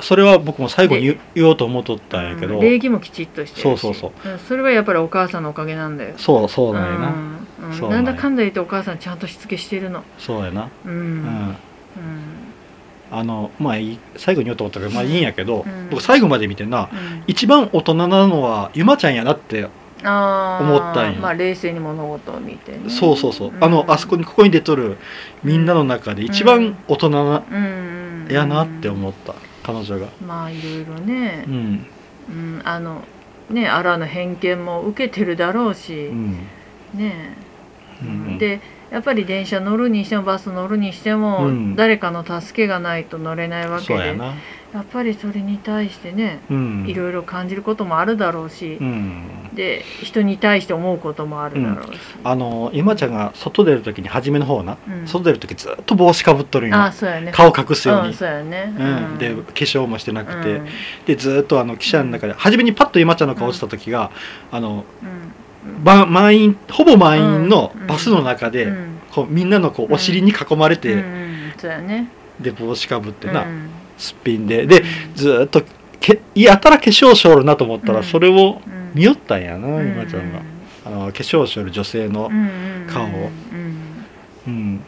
[0.00, 4.34] それは僕も最後に言言おうと思っとったんやけど、うん礼儀もきちっとしてそうそうう。
[4.34, 6.14] んそれはやっぱりお母さんのおかげなんだよ。
[6.16, 7.10] そうそうなんやな、う
[7.86, 10.02] んなんだかんだ言ってお母さんちゃんとしつけしてるの。
[10.18, 10.68] そうやな。
[10.84, 10.92] うん。
[10.92, 11.56] ううんん
[13.12, 13.74] あのまあ
[14.16, 15.90] 最後に言おうと思ったけどまあいいんやけど、うん。
[15.90, 16.88] 僕最後まで見てな。
[16.92, 17.24] うん。
[17.26, 21.20] 一番大人なのはゆまちゃんやなって、思ったんよ。
[21.20, 22.88] まあ冷静に物事を見てね。
[22.88, 23.62] そうそうそう、ん。
[23.62, 24.96] あのあそこにここに出とる
[25.44, 30.08] みんなの中で一番大人な、うんやなって思った彼女が。
[30.26, 31.44] まあいろいろね。
[31.46, 31.86] う、ん。
[32.30, 33.02] うん、あの
[33.50, 36.46] ねあらぬ偏見も受けてるだろうし、うん。
[36.94, 37.36] ね。
[38.00, 38.38] うん。
[38.38, 38.60] で
[38.92, 41.74] やっぱり電車乗るにしてもバス乗るにしても、うん。
[41.76, 44.16] 誰かの助けがないと乗れないわけで
[44.74, 46.84] やっぱりそれに対してねうん。
[46.86, 49.50] いろいろ感じることもあるだろうしう、ん。
[49.54, 55.06] で人に対して思うこともあるだろうし、あのゆまちゃんが外出る時に初めの方な、うん。
[55.06, 57.32] 外出る時ずっと帽子かぶっとるんよああそうやね。
[57.32, 59.18] 顔隠すように、うん、そうやね、うん。
[59.18, 60.66] で化粧もしてなくて、うん。
[61.06, 64.10] でずっとあの汽車の中で初めにパッとゆまちゃんの顔した時が、
[64.50, 65.32] あのうん
[65.82, 68.98] ば満員ほぼ満員のバスの中で、うん。
[69.12, 71.04] こうみんなのこうお尻に囲まれて、
[71.58, 72.08] そうやね。
[72.40, 73.68] で帽子かぶってな、うん。
[73.98, 74.66] すっぴんで。
[74.66, 74.82] で
[75.14, 75.62] ずーっと
[76.00, 78.04] けやたら化粧しょるなと思ったら、うん。
[78.04, 78.92] それをうん。
[78.94, 79.88] 見よったんやな、うん。
[79.88, 80.40] ゆまちゃんが、
[80.84, 82.30] あの化粧しょる女性の
[82.88, 83.30] 顔を。
[83.52, 83.92] うん。
[84.44, 84.80] うん、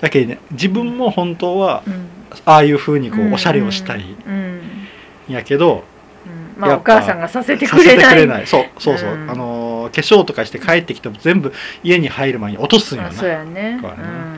[0.00, 2.08] だけどね自分も本当はうん。
[2.46, 4.56] ああいう風にこうおしゃれをしたいうん。
[4.56, 4.60] ん。
[5.28, 5.93] やけど、うん
[6.56, 8.46] まあお母さんがさせてくれない。
[8.46, 9.30] そうそうそう、うん。
[9.30, 13.78] あのー化粧とかして帰ってきても全部家に入る前に落とすんよあそうなやね。
[13.82, 14.36] こうやな。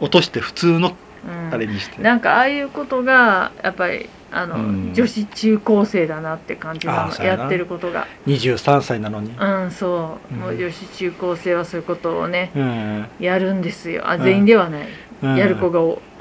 [0.00, 0.88] 落として普通の
[1.24, 1.46] うん。
[1.46, 4.94] うんあれにして、なんかああいうことがやっぱりあの、うん。
[4.94, 8.06] 女子中高生だなって感じなのあそうやってることが。
[8.26, 10.40] 23歳なのに、うんそう、うん。
[10.40, 13.06] もう女子中高生はそういうことをねうん。
[13.18, 14.08] やるんですよ。
[14.08, 14.88] あうん全員ではない、
[15.22, 15.36] うん。
[15.36, 15.80] やる子が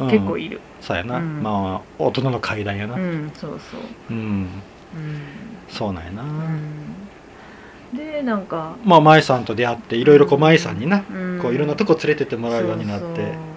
[0.09, 0.59] 結構いる。
[0.81, 1.43] そうやな、うん。
[1.43, 2.95] まあ大人の階段やな。
[2.95, 3.81] うん、そうそう。
[4.09, 4.47] うん、うん、
[5.69, 6.25] そうなんやな、う
[7.95, 13.49] ん、でなんか、まあ舞さんと出会っていろいろこう舞さんにな、うん、こういろんなとこ連れてってもらうようになって。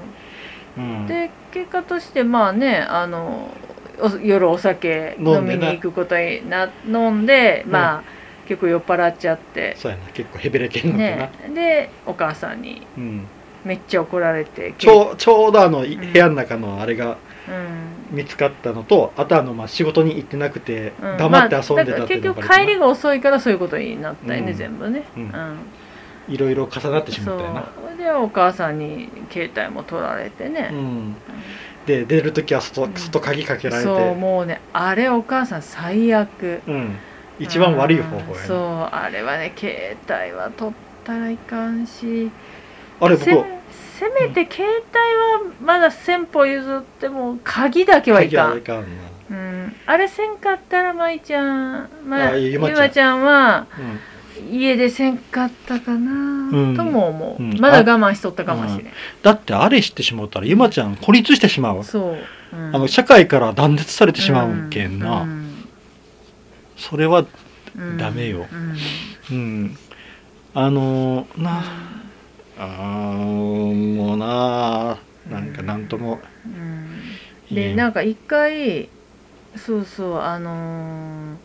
[1.07, 3.51] で結果としてまあねあの
[4.01, 7.73] お夜お酒飲みに行くことにな飲んでうん。
[7.73, 8.03] まあ
[8.49, 10.07] 結構酔っ払っちゃって、そうやな。
[10.09, 13.27] 結構ヘベレケになってな、ね、でお母さんにうん、
[13.65, 16.13] めっちゃ怒られてちょうちょうどあのいうん。
[16.13, 17.19] 部屋の中のあれが
[17.49, 21.17] うん見つかったのとあとあのまあ仕事に行ってなくてうん。
[21.17, 24.57] 黙って遊んでたまあっていうのがバレて帰りが遅いからそういうことになったよね、うん。
[24.57, 25.23] 全部ね、うん。
[25.23, 25.59] うん。
[26.29, 27.97] いろいろ重なってしまそうったよな。
[27.97, 31.17] でお母さんに携帯も取られてね、うん、
[31.87, 32.95] で出る時は外うん。
[32.95, 36.61] 外鍵かけられて、そうもうねあれお母さん最悪。
[36.67, 36.97] うん、
[37.39, 38.47] 一番悪い方法やうん。
[38.47, 42.31] そうなあれはね携帯は取ったらいかんし。
[43.01, 43.47] あれせ僕
[44.03, 48.63] せめて携帯はまだ先歩譲っても鍵だけはいかん、
[49.31, 52.79] うん、あれせんかったら舞ちゃん、まあ、あゆゆまちゃん。
[52.79, 54.01] まちゃんはうん。
[54.51, 56.11] 家でせんかったかな、
[56.73, 57.61] んとも思う、うん。
[57.61, 62.17] まだ我慢しとったかもしれん、だってあれしてしまったらゆまちゃん孤立してしまう、そう、
[62.53, 62.75] うん。
[62.75, 65.65] あの社会から断絶されてしまうけんな、うん。
[66.77, 67.25] それは
[67.77, 68.47] うんダメよ。
[69.31, 69.37] うん。
[69.37, 69.77] うん。
[70.55, 71.63] あのーな
[72.59, 74.99] あーもうな
[75.31, 76.21] なんかなんとも。
[76.47, 77.55] うん。
[77.55, 78.89] でなんか一回
[79.57, 81.37] そうそうあのー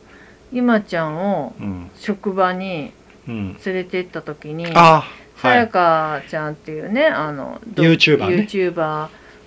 [0.53, 1.91] ゆまちゃんをうん。
[1.95, 2.91] 職場に
[3.27, 3.57] うん。
[3.65, 5.03] 連れて行った時にあ
[5.35, 8.47] さやかちゃんっていうねあのど YouTuber ね。
[8.49, 8.73] YouTuber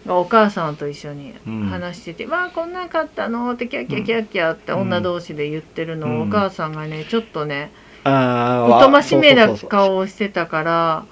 [0.06, 1.66] がお母さんと一緒にうん。
[1.68, 6.22] 話してて「わあこんなん買ったの?」ってキャッキャキャッキャってうん女同士で言ってるのをうん。
[6.22, 11.06] お母さんがねちょっとねあおとましめな顔をしてたから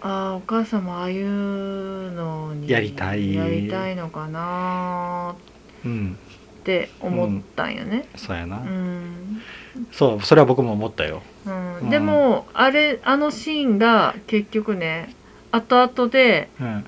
[0.00, 3.34] ああお母さんもああいうのにやりたい。
[3.34, 5.36] やりたいのかな
[5.84, 6.18] うん
[6.60, 8.06] って思ったんよね。
[8.14, 9.42] そうやな、うん。
[9.90, 11.22] そうそれは僕も思ったよ。
[11.46, 11.78] うん。
[11.78, 11.90] うん。
[11.90, 15.14] でもあれあのシーンが結局ね
[15.50, 16.84] 後々でうん。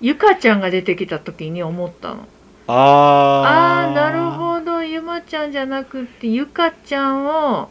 [0.00, 2.26] ゆかちゃんが出てきた時に思ったの。
[2.68, 3.90] あー。
[3.90, 4.82] あなるほど。
[4.82, 7.70] ゆまちゃんじゃなくってゆかちゃんを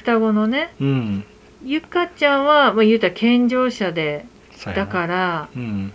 [0.00, 0.72] 双子のね。
[0.80, 1.24] うん。
[1.62, 4.24] ゆかちゃんは、まあ、言うたら健常者で
[4.74, 5.92] だからうん。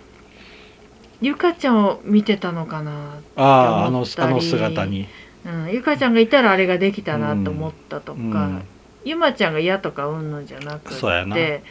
[1.20, 5.08] ゆかちゃんを見てたのかな、あああのあの姿に。
[5.44, 8.62] うん、ゆかちゃんがいたらあれができたなと思ったとか、うん。
[9.04, 11.34] ゆまちゃんが嫌とかうんのじゃなくそうやな。
[11.34, 11.62] て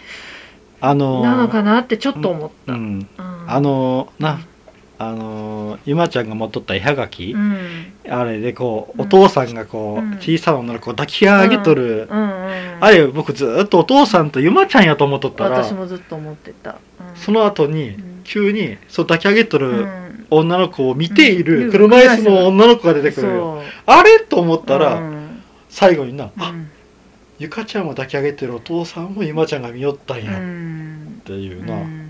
[0.82, 2.74] あのーなのかなってちょっと思った。
[2.74, 3.08] うん。
[3.18, 3.46] うん。
[3.48, 4.40] あのーな
[4.98, 7.58] あのーゆまちゃんが持っとった絵はがき、うん。
[8.10, 9.06] あれでこううん。
[9.08, 10.12] お父さんがこう、うん。
[10.18, 16.78] 小さな女の子を抱き上げとる、あれ僕ずーっとお父さんとゆまちゃんやと思っとったら私もずっと思ってた、うん。
[17.16, 18.22] その後にうん。
[18.24, 20.26] 急にそう抱き上げとうるん。
[20.32, 21.66] 女の子を見ていうん。
[21.68, 23.42] る車椅子の女の子が出てくる
[23.86, 25.42] あれと思ったら、うん。
[25.70, 26.70] 最後にな、あうん。
[27.38, 32.05] ゆかちゃんを抱き上げてるお父さんもゆまちゃんが見よったんうやっんていうな、うん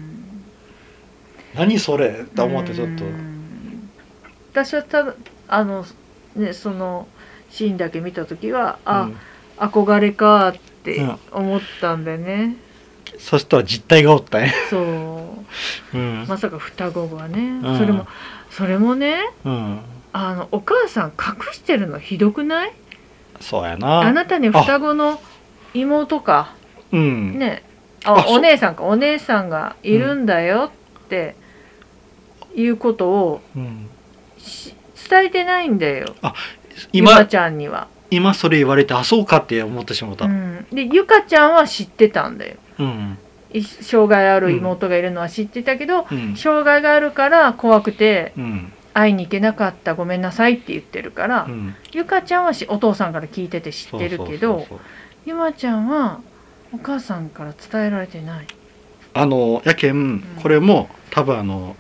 [1.56, 2.10] 何それ？
[2.10, 3.32] って思ってちょっと、うん
[4.52, 5.16] 私はただ
[5.50, 5.86] あの
[6.36, 7.10] ねその
[7.50, 9.18] シーンだけ見た時はあ、うん。
[9.58, 12.56] 憧れかって思ったんだよね、
[13.18, 14.84] そしたら実態がおったんや、そう。
[15.94, 16.26] うん。
[16.28, 17.78] まさか双子がね、うん。
[17.78, 18.08] それも
[18.50, 19.80] それもねうん、
[20.14, 22.74] あのお母さん隠してるのひどくない？
[23.42, 24.00] そうやな。
[24.02, 25.22] あなたに双子の
[25.74, 26.54] 妹か。
[26.94, 27.64] うん、ね。
[28.06, 28.84] あお姉さんか。
[28.84, 30.72] お姉さんがいるんだよ
[31.04, 31.36] って
[32.56, 33.90] いうことをうん、
[34.38, 34.74] し
[35.10, 36.16] 伝えてないんだよ。
[36.92, 37.88] ゆ今かちゃんには。
[38.12, 40.36] 今それ言われてあそうかって思ってしまった、ううん。
[40.36, 42.56] ん、でゆかちゃんは知ってたんだよ。
[42.80, 43.18] うん。
[43.54, 46.36] い障害ある妹がいるのは知ってたけど、うん。
[46.36, 48.74] 障害があるから怖くてうん。
[48.94, 51.76] 会いに行けなかったごめんなさいって言ってるから、うん。
[51.92, 54.66] ゆかちゃんはしお父さんから聞いてて知ってるけど
[55.26, 56.22] ゆまちゃんは
[56.74, 58.48] お母さんから伝えられてない。
[59.14, 60.22] あのやけん。
[60.42, 61.76] これも多分あの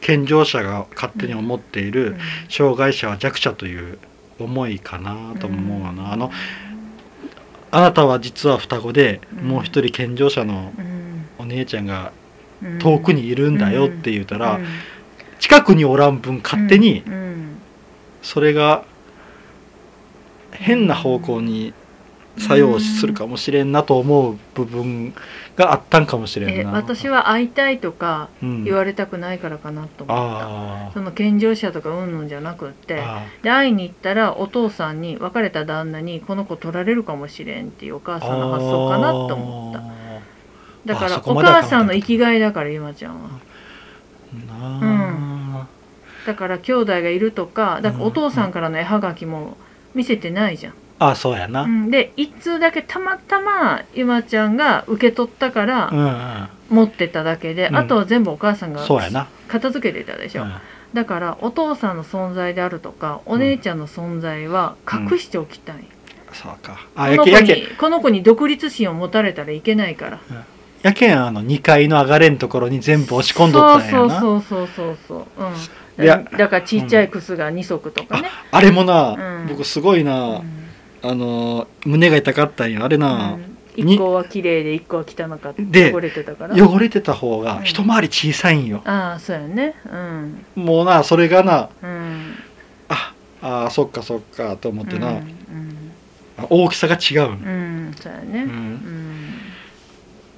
[0.00, 2.16] 健常者が勝手に思っている、
[2.48, 3.98] 障害者は弱者という
[4.38, 6.30] 思いかなと思うわな、あの
[7.70, 9.48] あなたは実は双子で、うん。
[9.48, 12.12] もう一人健常者のうんお姉ちゃんが
[12.62, 12.78] うん。
[12.78, 14.66] 遠くにいるんだよって言うたら、うん。
[15.38, 17.58] 近くにおらん分勝手にうん。
[18.22, 18.84] それが
[20.52, 21.74] 変な方向に
[22.38, 25.14] 作用するかもしれんなと思う部分
[25.56, 26.72] があったんかもしれえんな。
[26.72, 28.64] 私は会いたいとかうん。
[28.64, 30.46] 言われたくないからかなと思った、
[30.88, 40.94] あその健常者とかうんぬんじゃなくっーてあで会いに行ったらお父さんに別れた旦那にこの子取られるかもしれんっていうお母ーさんの発想かなと思った。
[40.94, 43.30] だからお母さんの生きがいだからゆまちゃんは。
[44.46, 45.66] なあ。
[46.26, 49.56] だから兄弟がいるとかだからお父さんからの絵はがきも
[49.94, 51.62] 見せてないじゃん、あそうやな。
[51.62, 51.84] ううん。
[51.86, 57.76] ん、で一通だけたまたまゆまちゃんが受け取ったからうん持ってただけで、うん。
[57.76, 59.28] あとは全部お母さんがそうやな。
[59.48, 60.52] 片付けてたでしょ、うん。
[60.94, 65.76] だからお父さんの存在であるとかお姉ちゃんの存在は隠しておきたい、
[66.32, 66.86] そうか。
[66.94, 67.62] あこの子やけやけ。
[67.62, 70.20] にこの子に独立心を持たれたらいけないから。
[70.82, 74.20] やけんあの2階の上がれんところに全部押し込んどったんやな。
[74.20, 75.44] そうそうそうそうそう、
[75.98, 76.22] うん、いや。
[76.36, 79.46] だからちっちゃいクスが2足とかね、あれもな、うん。
[79.48, 80.65] 僕すごいな、うん
[81.02, 82.84] あの胸が痛かったんよ。
[82.84, 83.56] あれな、うん。
[83.76, 85.62] 一個は綺麗で一個は汚かった。
[85.62, 86.54] で汚れてたから。
[86.56, 87.64] 汚れてた方がうん。
[87.64, 89.74] 一回り小さいんよ、ああそうやね。
[89.84, 90.44] うん。
[90.56, 92.34] もうなそれがなうん。
[92.88, 95.92] ああそっかそっかと思ってな、うん
[96.38, 98.42] あ大きさが違うん、うん、うん、そうやね。
[98.44, 98.74] ううん。
[98.74, 98.78] ん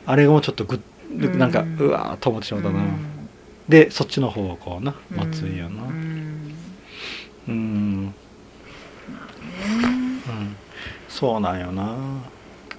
[0.07, 1.21] あれもちょっとグうん。
[1.21, 3.29] ッなんかうわーと思ってしまったな、うん。
[3.69, 5.85] でそっちの方をこうな待つんやな。
[7.49, 8.15] うん
[11.19, 11.97] そうなんよな。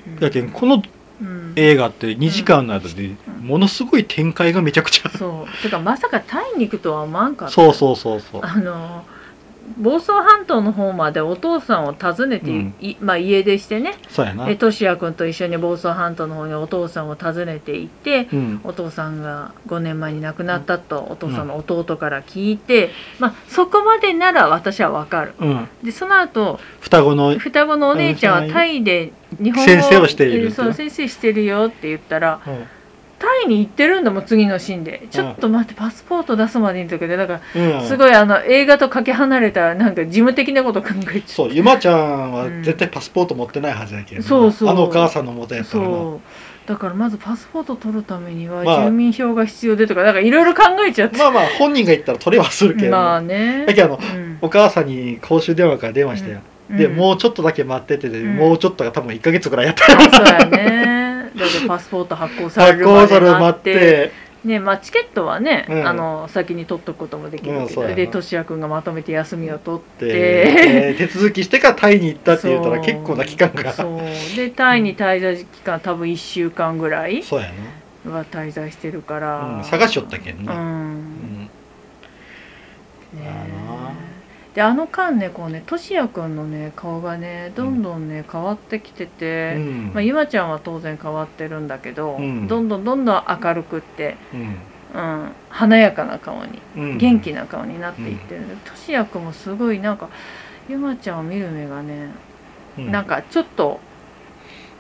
[0.08, 0.19] うん。
[0.19, 0.82] だけどこの
[1.21, 1.54] うん。
[1.58, 5.62] 映画って2時間の間でものすごい展開がめちゃくちゃ、そう。
[5.62, 7.54] てかまさかタイに行くとは思わんかった。
[7.54, 8.41] そうそうそうそう。
[8.41, 9.04] あの
[9.77, 12.75] 房総半島の方までお父さんを訪ねて、うん。
[12.79, 13.95] いまあ、家出してね。
[14.10, 14.49] そうやな。
[14.49, 18.62] えとしや君と一緒に房総半島の方にお父さんを訪ねていってうん。
[18.63, 25.34] お父さんが5年前に亡くなったとお父さんの弟から聞いて、まあ、そこまでなら私はわかる。
[25.39, 25.69] うん。
[25.84, 32.65] でその後双子の双子のお姉ちゃんはタイで日本語先生をしているそう先生してるよって言ったらうん
[33.19, 35.08] タイに行ってるんだもん次のシーンで。
[35.12, 37.17] ちょっと待ってパスポート出すまでにとかで。
[37.17, 37.88] だからうん。
[37.88, 44.69] すごいあの映画とかけ離れたなんか事務的なこと考えちゃそうゆまちゃんはうん絶対パスポート持ってないはずやけど、そうそう。
[44.69, 45.86] あのお母さんのもとやうったら
[46.65, 48.84] だからまずパスポート取るためにはまあ。
[48.86, 51.17] 住民票が必要でとかなんかいろいろ考えちゃって。
[51.17, 53.65] まあまあ本人が言ったら取れはするけど、まあね。
[53.65, 54.38] だけどあのうん。
[54.41, 56.38] お母さんに公衆電話から電話して
[56.69, 56.95] うん。
[56.95, 58.36] もうちょっとだけ待ってて、うん。
[58.36, 63.73] もうちょっとが多分1か月ぐらいやったよそうやねだってパスポート発行され発るまで待って。
[63.73, 64.11] て
[64.45, 65.87] ねまあチケットはね、うん。
[65.87, 70.05] あの先に取っとくこともできるけど、うんでとしやくんがまとめて休みを取って。
[70.05, 73.73] で、えー手続きしてからタイに行ったって言ったら結構な期間が。
[73.73, 74.35] そそう。
[74.37, 77.21] でタイに滞在期間多分1週間ぐらい。
[78.06, 80.58] は滞在してるから、探しよったけんうな、ん。
[80.58, 81.49] うん。
[83.13, 83.25] ね。
[83.25, 84.08] だな
[84.54, 89.91] であの間ねこうねとしやくんのね顔がねどんどんね変わってきてて、うん。
[89.93, 92.47] まあ、ゆまちゃんは当然変わってるんだけど、うん。
[92.47, 94.56] どんどんどんどん明るくって、うん。
[94.91, 96.97] うん、華やかな顔にうん。
[96.97, 100.10] 元気な顔になっていってるとしやくんもすごいなんか
[100.67, 102.10] ゆまちゃんを見る目がね、
[102.77, 102.91] うん。
[102.91, 103.79] なんかちょっと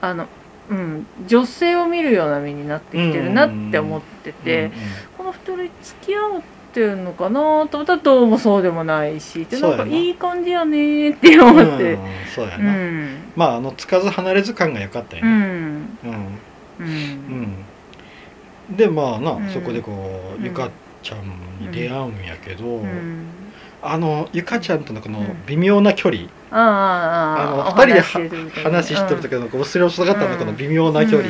[0.01, 0.25] あの、
[0.71, 4.71] うん、女性を見るような目になってきてるなって思ってて、
[5.15, 9.77] この二人付き合うってるのかなと思ったらどうもそうでもないしでなんな。
[9.77, 11.93] かいい感じやねーって思って。
[11.93, 11.99] うん
[12.33, 13.17] そうやうな、ん。
[13.35, 15.31] まああのつかず離れず感が良かったよね。
[15.31, 15.39] うん。
[15.39, 16.39] うん。
[16.79, 17.55] うん。
[18.69, 18.77] うん。
[18.77, 19.49] でまあな、うん。
[19.49, 19.91] そこでこ
[20.35, 20.45] ううん。
[20.45, 20.69] ゆか
[21.01, 21.19] ちゃん
[21.59, 23.25] に出会うんやけど、うん。
[23.81, 25.45] あのゆかちゃんとのこのうん。
[25.47, 31.29] 微妙な距離、あの二人ではしてる時に話してる時のこう後ろ姿のこの微妙な距離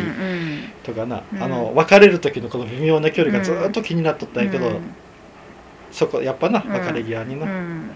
[0.84, 1.42] とかな、うん。
[1.44, 4.82] あの別れる時のこの微妙な距離がずっと気になっとったんやけど、うん
[5.92, 6.72] そこやっぱなうん。
[6.72, 7.90] 別れ際にな、うん。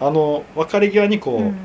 [0.00, 1.56] あの別れ際にこう、うん。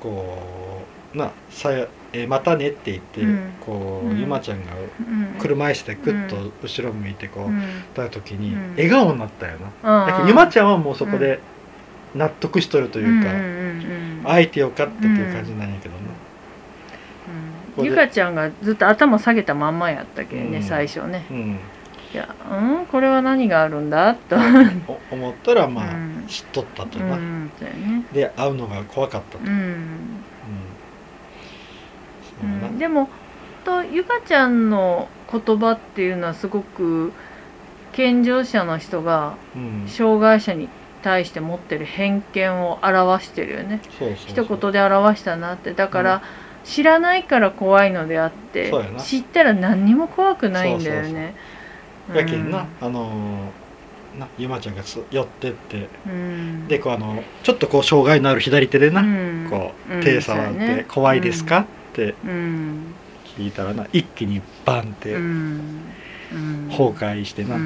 [0.00, 0.82] こ
[1.14, 3.52] うなさやえーまたねって言って、うん。
[3.60, 4.20] こう、うん。
[4.20, 5.38] ゆまちゃんがうん。
[5.38, 7.62] 車椅子でグッと後ろ向いてこう、うん。
[7.94, 8.70] た時にうん。
[8.72, 11.40] 笑顔になったよな、ああだけどゆまちゃんはもうそこで
[12.14, 13.24] 納得しとるという
[14.22, 16.00] か、会えてよかったっていう感じなんやけどな、
[17.80, 17.84] うん。
[17.84, 20.62] ゆかちゃんがずっと頭下げたまんまやったけどね、うん。
[20.62, 21.26] 最初ね。
[21.30, 21.58] うん
[22.14, 22.86] いやうん？
[22.86, 24.14] これは何があるんだ？
[24.14, 24.36] と。
[24.86, 26.24] お思ったらまあ、うん。
[26.28, 28.06] 知っとったとうな、んそうやね。
[28.12, 29.44] で会うのが怖かったと、
[32.78, 33.08] でも
[33.64, 37.12] とゆかちゃんの言葉っていうのはすごく
[37.92, 39.88] 健常者の人がうん。
[39.88, 40.68] 障害者に
[41.02, 43.80] 対して持ってる偏見を表してるよね。
[43.98, 44.44] そうそうそう。
[44.46, 45.74] 一言で表したなって。
[45.74, 46.22] だから、
[46.64, 51.34] 知らないから怖いのであって知ったら何にも怖くないんだよね
[52.12, 55.88] やけんな、あのーなゆまちゃんがつ寄ってって。
[56.06, 56.68] うん。
[56.68, 59.46] でこうあのちょっとこう障害のある左手でな、うん。
[59.50, 60.00] こううん。
[60.02, 62.94] 手触ってそうやね「怖いですか?」ってうん。
[63.36, 67.56] 聞いたらな一気にバンって崩壊してな、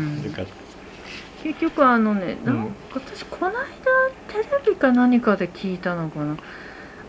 [1.42, 2.74] 結局あのねなんうん。
[2.94, 3.56] 私この間
[4.28, 6.36] テレビか何かで聞いたのかな。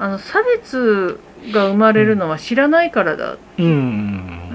[0.02, 1.20] あの差別
[1.52, 3.62] が生まれるのは知らないからだ、たう。
[3.62, 4.49] んうん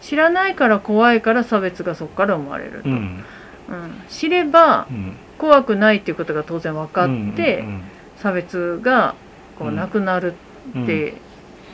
[0.00, 2.92] 知らないから怖いから差別がそこから生まれる、うん。
[2.92, 3.24] うん。
[4.08, 5.16] 知ればうん。
[5.38, 7.82] 怖くないっていうことが当然分かって、うん
[8.20, 9.14] 差別が
[9.58, 10.34] こううんなくなる
[10.74, 10.84] うん。
[10.84, 11.14] って、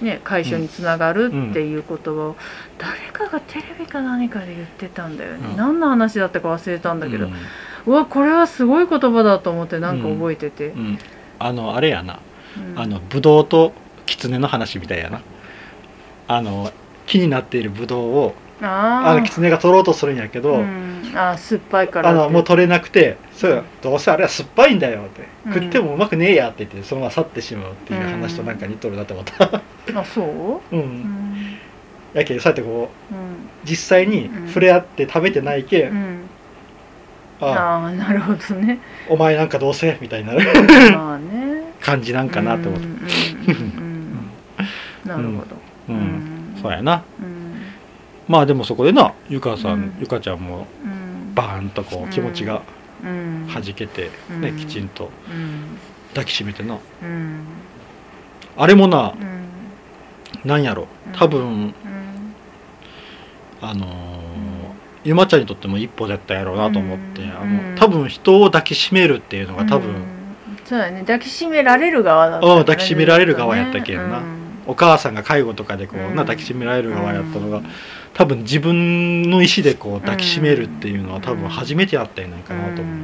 [0.01, 2.37] ね、解消につながるっていう言葉を
[2.79, 5.57] 誰かがテレビか何かで言ってたんだよね、うん。
[5.57, 7.31] 何の話だったか忘れたんだけど、う
[7.87, 10.99] うんわこれはすごい言葉だと思ってなんか覚えてて、うん。
[11.41, 12.20] あのあれやな。
[12.57, 12.79] うん。
[12.79, 13.72] あのブドウと
[14.07, 15.20] 狐の話みたいやな。
[16.29, 16.70] あの
[17.07, 22.22] 木になっているブドウをああの狐が取ろうとするんやけど、うん、あー酸っぱいからあって。
[22.22, 25.52] のもう取れなくて「そうどうせあれは酸っぱいんだよ」って「うん。
[25.54, 29.44] 食ってもうまくねえや」って言ってそのまま去ってしまうっていう話となんか似とるなと思った、
[29.94, 30.22] あそ
[30.72, 30.76] う？
[30.76, 30.80] う、うん。
[30.80, 31.57] ん
[32.14, 33.20] やけどそうやってこううん。
[33.64, 36.20] 実際に触れ合って食べてないけ、うん。
[37.42, 37.92] ああ。
[37.92, 38.78] なるほどね。
[39.11, 40.40] お前なんかどうせみたいなま
[41.14, 41.46] あね。
[41.82, 42.86] 感じなんかなって思って。
[42.86, 43.04] うんうんう
[43.52, 44.30] んうん
[45.04, 45.57] なるほど。
[45.90, 46.36] うん、
[46.67, 47.05] そうやな。
[47.21, 47.62] うん。
[48.29, 49.97] まあでもそこでなゆかさん、うん。
[50.01, 51.35] ゆかちゃんもうん。
[51.35, 52.62] バーンとこう気持ちが
[53.05, 53.47] うん。
[53.53, 54.11] 弾けて、
[54.41, 54.57] ねうん。
[54.57, 55.79] きちんとうん。
[56.11, 56.79] 抱きしめてな。
[57.03, 57.45] うん。
[58.57, 60.49] あれもなうん。
[60.49, 60.89] なんやろ。
[61.07, 61.12] うん。
[61.12, 61.75] 多分うん。
[63.61, 63.87] あのー
[65.05, 67.31] ゆまちゃんにとっても一歩だったやろうなと思って、うん。
[67.31, 67.75] あうん。
[67.75, 70.05] の多分人を抱きしめるっていうのが多分、うん。
[70.64, 71.01] そうだね。
[71.03, 74.19] 抱きしめられる側だったうん抱きしめられる側やったけんな。
[74.19, 74.36] うん
[74.67, 76.17] お母さんが介護とかでこう、うん。
[76.17, 77.67] な抱きしめられる側やったのが、うん
[78.17, 82.97] 多分自分の意思でこう抱きしめるっていうのは多分初めてやったんやないかなと思う、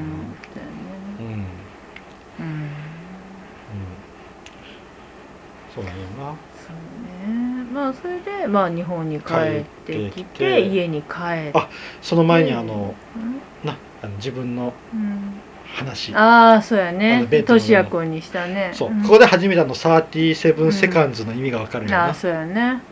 [5.74, 6.34] そうだよな。
[6.54, 7.64] そうね。
[7.72, 10.60] まあそれでまあ日本に帰ってきて。
[10.66, 11.52] 家に帰って。
[11.54, 11.68] あ
[12.00, 13.42] その前にあのうん。
[13.66, 15.42] なあの自分のうん
[15.72, 16.14] 話。
[16.14, 17.58] ああそうやあねのベッドの。
[17.60, 18.70] としや君にしたね。
[18.74, 19.02] そう、ん。
[19.02, 22.06] ここで初めてあの37セカンズの意味がわかるよな。
[22.06, 22.82] ああ、そうやね。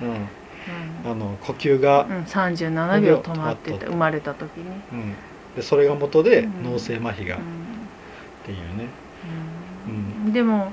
[1.04, 5.14] うん、あの呼吸がうん、うん、37秒止まって止まっとったた生まれた時に、うん、
[5.56, 6.72] でそれが元でうん。
[6.72, 7.36] 脳性麻痺が。
[7.36, 7.44] っうん。
[8.44, 8.86] ていうね、
[10.24, 10.32] うん。
[10.32, 10.72] でも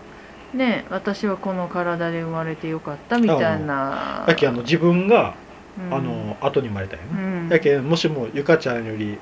[0.53, 4.25] ね私はこの体で生まれてよかったみたいな。
[4.27, 5.46] やけあの自分が、うん
[5.91, 7.49] あの後に生まれたようね、ん。
[7.49, 9.17] やけもしもゆかちゃんよりうん。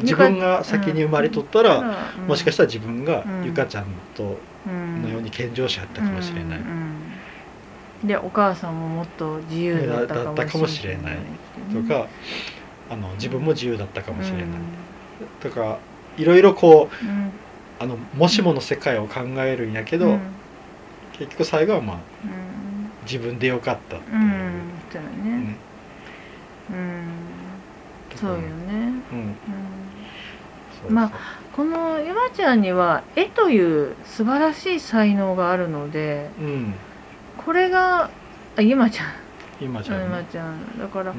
[0.00, 1.78] 自分が先に生まれとったら、
[2.18, 2.26] うん。
[2.26, 3.44] もしかしたら自分がうん。
[3.44, 6.60] ゆかちゃんとうんのように健常者やったかもしれない、
[8.04, 11.16] でお母さんももっと自由だったかもしれない。
[11.72, 12.08] とか
[12.90, 14.46] あの自分も自由だったかもしれない、
[15.40, 15.78] とか
[16.18, 17.30] いろいろこううん。
[17.78, 20.20] あのもしもの世界を考えるんやけど、うん。
[21.12, 22.90] 結局最後はまあうん。
[23.04, 24.16] 自分でよかったっていう
[26.70, 27.04] う、ん。
[28.16, 28.46] そうやね。
[28.46, 29.02] ねうん。
[29.10, 29.34] そうよね
[30.88, 30.92] う。
[30.92, 31.12] んま
[31.54, 36.74] このゆまちゃんには絵という素晴らしい才能があるのでうん。
[37.44, 38.10] これが
[38.56, 39.06] あゆまちゃん。
[39.60, 40.78] 今じゃん、ゆまちゃん。
[40.78, 41.16] だからうん。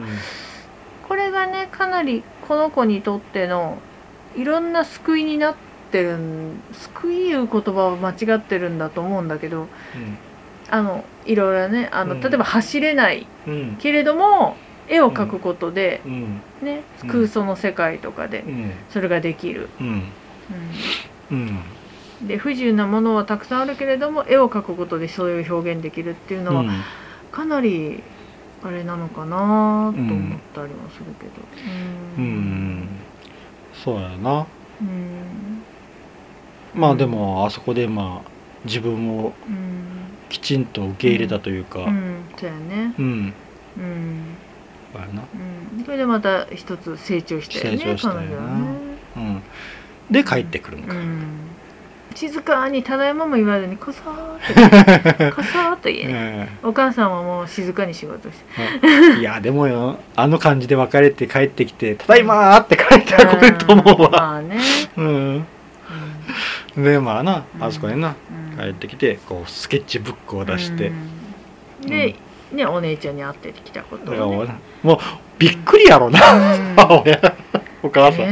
[1.07, 3.77] これがねかなりこの子にとっての
[4.35, 5.55] いろんな救いになっ
[5.91, 9.67] てるん救いいう言葉は間違ってるんだと思うんだけど
[10.69, 12.21] あのいろいろねあの、うん。
[12.21, 13.75] 例えば走れないうんうん。
[13.77, 14.55] けれども
[14.89, 16.41] 絵を描くことで、うん。
[16.61, 17.09] ねうん。
[17.09, 18.71] 空想の世界とかでうん。
[18.89, 19.87] それができる、うん。
[21.29, 21.49] うん。
[22.19, 26.69] うん、で不自由なものはたくさんあるけれども絵を描くことでそういう表現できるっていうのは、うん。
[27.31, 28.01] かなり
[28.63, 31.31] あれなのかなと思ったりもするけど。
[32.17, 32.79] ううん。
[32.81, 32.87] ん
[33.73, 34.47] そうやな。
[34.81, 35.63] うん。
[36.73, 38.29] まあでもあそこでまあ
[38.65, 39.87] 自分をうん。
[40.29, 41.79] きちんと受け入れたというか。
[41.79, 42.23] うん。
[42.37, 42.93] そうやね。
[42.97, 43.33] うん。
[43.77, 44.37] うん
[44.93, 45.23] そうやな。
[45.77, 45.85] うん。
[45.85, 48.21] それでまた一つ成長したよね成長したよな。
[48.21, 48.65] 彼女はね。
[49.15, 49.43] うん。
[50.11, 50.93] で帰ってくるのか。
[50.93, 51.47] うん。
[52.15, 58.37] 静かにただいまも言わずにこそーっと こそーっと言え、うお母さんはもう静かに仕事し
[58.81, 59.17] て。
[59.17, 59.19] ん。
[59.19, 64.09] いやでもよあの感じで別れて帰ってきて「ただいま!」って帰ったらごめんと思うわ。
[64.09, 64.57] まあね、
[64.97, 65.45] うん。
[66.75, 68.57] でまあなあそこになうん。
[68.57, 70.91] 帰ってきてこうスケッチブックを出して。
[71.83, 71.89] うん。
[71.89, 72.15] で、
[72.51, 74.55] ねお姉ちゃんに会ってきたことをね。
[74.83, 74.97] もう
[75.37, 76.19] びっくりやろな。
[77.83, 78.27] お母さん。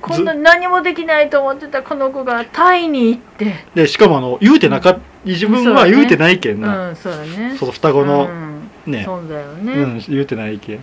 [0.00, 3.64] こんずな何もできないと思ってたこの子がタイに行って。
[3.74, 7.56] でしかもあの言うてなかっ自分は言うてないけんうな、んそうだね。
[7.58, 8.46] その双子のうん。
[8.86, 10.80] ね、そうだよね、うん、言うてないけん、う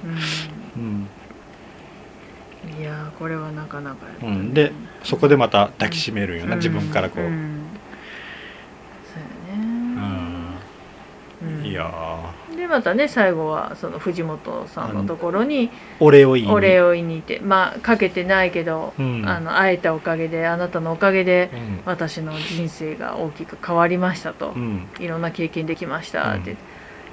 [0.76, 0.84] うん。
[0.84, 1.08] ん
[2.82, 4.12] いやーこれはなかなかね。
[4.22, 6.60] うん、でそこでまた抱きしめるんよな、うん。
[6.60, 7.64] 自分からこう、ん
[9.14, 9.64] そうやね
[11.44, 11.66] うん。
[11.66, 16.52] いやでまたね最後はその藤本さんのところにーお礼を言いに。
[16.54, 19.24] お礼を言いに行ってまあかけてないけど、うん。
[19.28, 21.82] あの会えたおかげであなたのおかげでうん。
[21.86, 24.88] 私の人生が大きく変わりましたと、うん。
[25.00, 26.58] いろんな経験できましたって、うん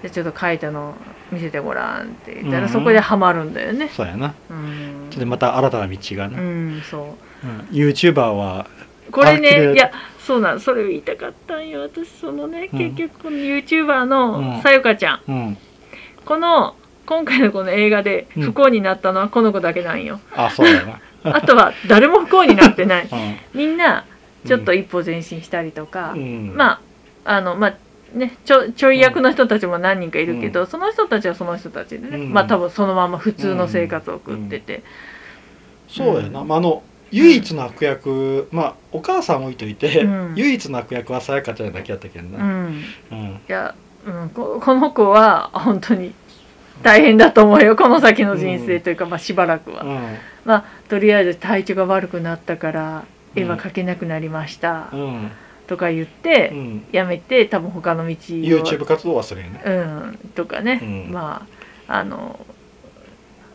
[0.02, 0.94] でちょっと書いたの
[1.30, 2.72] 見せてごらんって言ったら、うん。
[2.72, 3.90] そこでハマるんだよね。
[3.94, 4.34] そうやな。
[4.48, 5.10] うん。
[5.10, 7.74] でまた新たな道がな、ううんん、そう。
[7.74, 8.66] YouTuber は
[9.10, 9.90] これねいや
[10.26, 12.78] そうなんそれを言いたかったんよ私そのね、うん。
[12.78, 14.08] 結局この YouTuber うん。
[14.08, 15.58] のさゆかちゃん、うん。
[16.24, 18.42] この今回のこの映画でうん。
[18.44, 21.00] 不幸になったのはこの子だけなんよ、あそうやな
[21.36, 23.04] あとは誰も不幸になってない。
[23.04, 23.08] う
[23.56, 24.04] みんな
[24.46, 26.80] ちょっと一歩前進したりとか、ん、うん、ま
[27.24, 27.74] ああのまあ
[28.14, 32.32] ねちょちょい役の人たちも何人かいるけど、その人たちはその人たちでね、うん。
[32.32, 34.82] まあ多分そのまま普通の生活を送ってて、
[35.88, 36.82] そうやな、うんまあ、あの
[37.12, 40.34] 唯一の悪役、まあお母さん置いといて、うん。
[40.36, 43.18] 唯一の悪役はさやかちゃんだけやったけんうな、ん、うん。
[43.18, 43.74] いや、
[44.06, 46.12] うん、ここの子は本当に
[46.82, 49.84] 大変だと思うよこの先の人生というか、まあしばらくは、
[50.44, 53.04] まあとりあえず体調が悪くなったから
[53.34, 55.00] 絵は描けなくなりました、うん。
[55.00, 55.30] うん
[55.66, 56.84] とか言って、うん。
[56.90, 58.14] やめて多分他の道を。
[58.16, 60.18] YouTube 活動はするよね、うん。
[60.34, 61.12] とかね、うん。
[61.12, 61.46] ま
[61.86, 62.44] ああの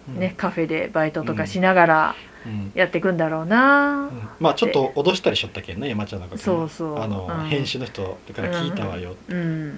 [0.07, 0.19] うん。
[0.21, 2.34] ね、カフェでバイトとかしながらうん
[2.73, 4.29] やっていくんだろうな、うん。
[4.39, 6.99] まあちょっと脅したりしょったけんね山ちゃんのことそうそう。
[6.99, 7.47] あの、うん。
[7.47, 9.69] 編集の人から聞いたわよ、うん。
[9.69, 9.77] なん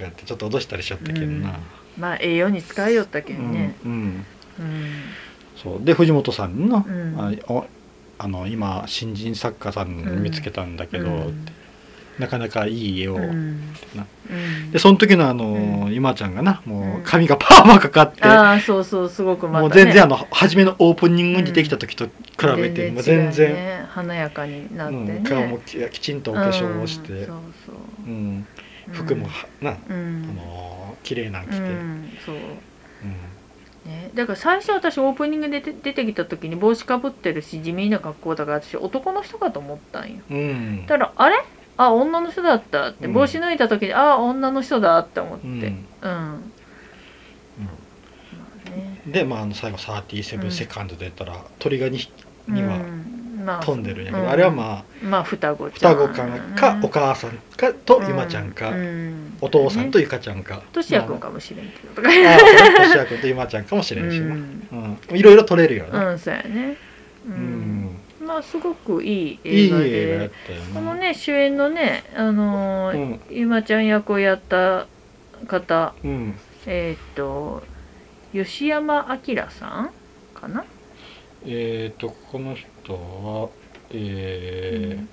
[0.00, 1.58] かってちょっと脅したりしょったけんな、
[1.98, 3.76] まあ栄養に使えよったけんね。
[3.84, 3.92] うん。
[3.92, 3.98] うん。
[3.98, 4.24] うん。
[5.56, 5.84] そう。
[5.84, 7.14] で藤本さんにな、うん。
[7.18, 7.66] あお
[8.18, 11.46] あの今新人作家さん見つけたんだけど、うん
[12.18, 13.74] なかなかいい絵を、うん。
[14.72, 15.94] でその時のあの、うん。
[15.94, 17.02] 今ちゃんがなもううん。
[17.02, 22.12] 髪がパーマかかって、ああそうそうすごくまた、ね、もう全然あの初めのオープニングにできた時と比
[22.56, 27.36] べて、もう全然ね、華やかになってね、うん、顔もききちんとお化粧をして、うんそう
[27.66, 27.74] そう
[28.06, 28.10] う。
[28.10, 28.46] ん
[28.88, 28.94] うん。
[28.94, 31.68] 服もはな、うあんの綺麗なん着て、ううん
[32.04, 32.36] んそう。
[33.86, 40.22] ね、だから最初私オープニングで出て出てきた時に帽子かぶってるし地味な格好だから私男の人かと思ったんよ。
[40.28, 40.86] うん。
[40.86, 41.36] だからあれ？
[41.78, 43.12] あ女の人だったってうん。
[43.12, 45.46] 帽子脱いだ時に、あ女の人だって思って。
[45.46, 45.60] ううん。
[45.60, 45.72] ん、
[46.02, 46.10] ま
[48.66, 49.00] あね。
[49.06, 52.08] で、まあ、あの最後37セカンドでやったら鳥が 2,
[52.48, 53.12] にはうん。
[53.44, 54.30] まあ飛んでるんやけど、うん。
[54.30, 59.36] あれはまあまあ双子双子かかお母さんかとゆまちゃんか、うん。
[59.40, 62.08] お父さんとねゆかちゃんか、としやくんかもしれんけどとか。
[62.08, 62.38] まあああ
[62.86, 64.98] としやくんとゆまちゃんかもしれんしな、うん。
[65.10, 65.16] うん。
[65.16, 66.76] いろいろ取れるよな、うんそうやね。
[67.28, 67.55] ううん
[68.36, 70.30] んまあすごくいい映画で。
[70.46, 73.20] たよなこのね主演のねあのーうん。
[73.30, 74.86] ゆまちゃん役をやった
[75.46, 75.94] 方。
[76.04, 76.34] うん。
[76.66, 77.62] えーっと
[78.32, 79.90] 吉山明さん
[80.34, 80.64] かな、
[81.46, 83.48] えっ、とこの人は
[83.90, 85.08] えーうん。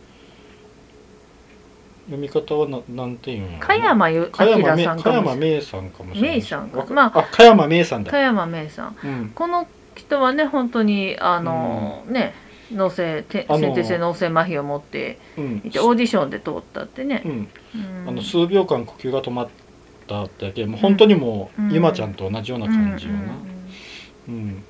[2.05, 3.65] 読み方はななんていうんやろな。
[3.65, 6.37] 加山ゆ加山明さんかもしれ山芽さんかもしれない。
[6.37, 6.85] 芽さんか。
[6.89, 8.11] まああ加山芽さんだ。
[8.11, 8.97] 加山芽さん。
[9.03, 9.31] うん。
[9.33, 12.33] この人はね本当にあのーね
[12.73, 15.61] 脳性先天性脳性麻痺を持ってうん。
[15.63, 17.21] いてオーディションで通ったってね。
[17.25, 17.47] う、ん。
[17.75, 18.09] うん。
[18.09, 19.49] あの数秒間呼吸が止まっ
[20.07, 21.73] たってやけもう本当にもう、うん。
[21.73, 23.25] ゆまちゃんと同じような感じよな、うん。
[23.25, 23.33] うん。
[24.27, 24.31] うん。
[24.31, 24.47] うん。
[24.47, 24.63] うん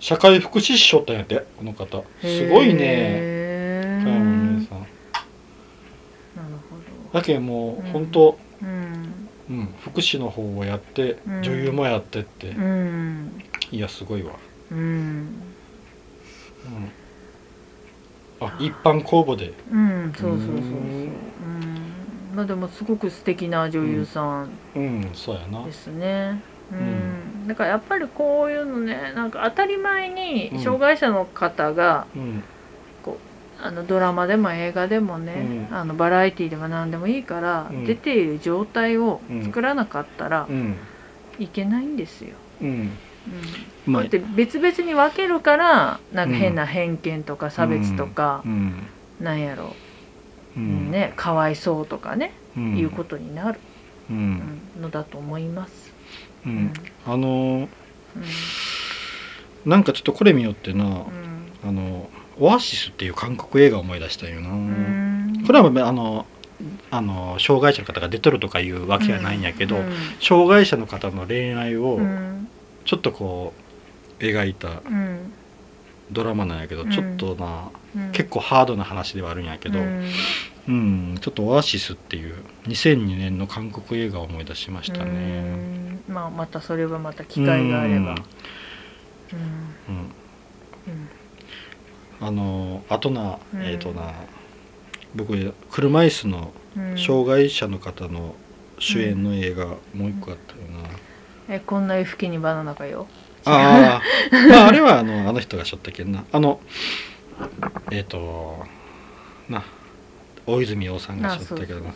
[0.00, 2.04] 社会福祉士しょったんやってこの方。
[2.22, 4.00] すごいね。
[4.02, 4.78] 加山姉さん。
[4.78, 4.90] なる
[7.12, 9.28] だけどもう、うん本当うん。
[9.50, 11.42] うん、福祉の方をやって、うん。
[11.42, 13.42] 女優もやってって、うん。
[13.70, 14.32] いやすごいわ、
[14.70, 14.78] うん。
[14.78, 15.42] うん、
[18.40, 19.52] あ一般公募で。
[19.72, 20.56] うんそうそうそうそう。
[20.56, 20.70] ううん。
[20.72, 21.16] ん
[22.34, 24.48] まあでもすごく素敵な女優さん。
[24.76, 25.64] うんそうやな。
[25.64, 26.40] ですね。
[26.72, 27.44] ううん。
[27.44, 30.58] んだからやっぱりこういうのねなんか当たり前にうん。
[30.60, 32.42] 障害者の方がうん。
[33.62, 35.76] あのドラマでも映画でもね、うん。
[35.76, 37.84] あのバラエティでも何でもいいから、うん。
[37.84, 40.76] 出ている状態を作らなかったらうん。
[41.38, 42.36] いけないんですよ。
[42.62, 42.90] うん
[43.86, 43.92] うん。
[43.92, 48.86] まあだって別々に分けるからなんか変な偏見とか差別とかう、ん。
[49.20, 49.74] なんやろ。
[50.56, 50.90] う、うん。
[50.90, 52.76] ねかわいそうとかね、うん。
[52.76, 53.60] いうことになる、
[54.10, 54.32] ううん
[54.78, 55.92] んのだと思います。
[56.46, 56.52] うん。
[56.52, 56.72] うん。
[57.06, 57.68] あのー
[58.16, 59.70] うん。
[59.70, 61.02] なんかちょっとこれ見よってな、うん。
[61.62, 62.08] あの
[62.38, 65.44] オアシスっていう韓国映画を思い出したんよな、うん。
[65.46, 66.26] これはあの
[66.90, 69.92] あの障害者の方が出とるとかいうわけはないんやけど、うん。
[70.20, 72.48] 障害者の方の恋愛をうん
[72.90, 73.52] ちょっとこ
[74.18, 75.32] う描いたうん。
[76.10, 76.90] ドラマなんやけど、うん。
[76.90, 78.10] ちょっとなうん。
[78.10, 82.34] 結構ハードな話ではあるんやけど、ううんんちょっとオアシスっていう
[82.64, 86.00] 2002年の韓国映画を思い出しましたね。
[86.08, 86.12] うん。
[86.12, 87.96] まあまたそれはまた機会があれば。
[87.96, 88.08] うん。
[88.08, 88.16] うん。
[92.20, 93.62] あのあとな、うん。
[93.62, 94.14] えっ、とな
[95.14, 96.98] 僕車椅子のうん。
[96.98, 98.34] 障害者の方の
[98.80, 100.59] 主演の映画、もう一個あった。
[101.50, 103.08] えこんな夜更けにバナナかよ。
[103.44, 104.00] あ
[104.32, 106.24] あ、まああれはあのあの人がしょったけんな。
[106.30, 106.60] あの
[107.90, 108.64] えっ、と
[109.48, 109.64] な
[110.46, 111.92] 大泉洋さんがしょったけどな。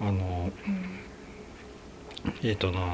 [0.00, 2.38] あのうん。
[2.42, 2.86] えっ、とな、うん。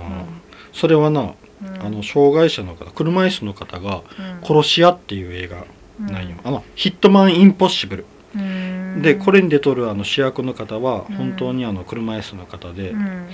[0.74, 1.82] それはな、うん。
[1.82, 4.46] あの障害者の方車椅子の方がうん。
[4.46, 5.64] 殺し屋っていう映画
[6.00, 6.48] なんよ、うん。
[6.48, 8.06] あのヒットマンインポッシブル。
[8.36, 9.00] うん。
[9.00, 11.16] でこれに出とるあの主役の方はうん。
[11.16, 13.28] 本当にあの車椅子の方で、うん。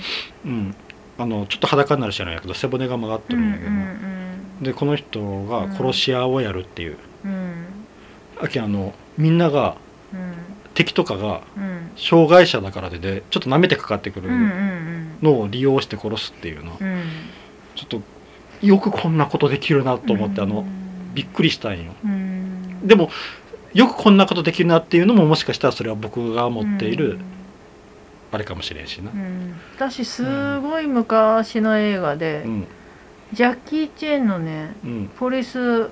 [0.45, 0.75] うん
[1.17, 3.85] あのちょっと裸になる人なんやけど背骨が曲がっとうんるんやけどな、
[4.61, 7.65] でこの人が殺し屋をやるっていう、うん。
[8.41, 9.77] あのみんなが
[10.13, 10.33] うん
[10.73, 11.91] 敵とかがうん。
[11.95, 17.03] 障害者だからででちょっと舐めてかかってくるうんうんのを利用して殺すっていうの、うん。
[17.75, 18.01] ちょっと
[18.61, 21.13] よくこんなことできるなと思って、あのうん。
[21.13, 21.93] びっくりしたんよ。
[22.03, 22.85] うん。
[22.85, 23.09] でも
[23.73, 27.19] よくこんなことできるなっていうのももしかしたらそれは僕が持っている
[28.31, 29.11] あれかもしれんしな。
[29.11, 29.19] うん。
[29.19, 32.67] うん私すごい昔の映画で、うん。
[33.33, 35.09] ジャッキー・チェンのねうん。
[35.17, 35.89] ポリス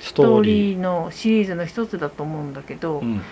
[0.00, 3.22] スストーリーのシリーズの一つだと思うんだけど、うん。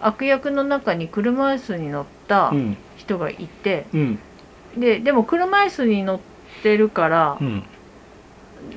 [0.00, 2.76] 悪役の中に車椅子に乗ったうん。
[2.96, 4.18] 人がいて、うん。
[4.76, 6.20] ででも車椅子に乗っ
[6.62, 7.62] てるからう、ん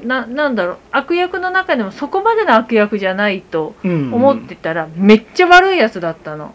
[0.03, 6.53] ななんだろう悪役の中でもそこまでの悪役じゃないとうん思ってたら、めっちゃ悪いやつだったの。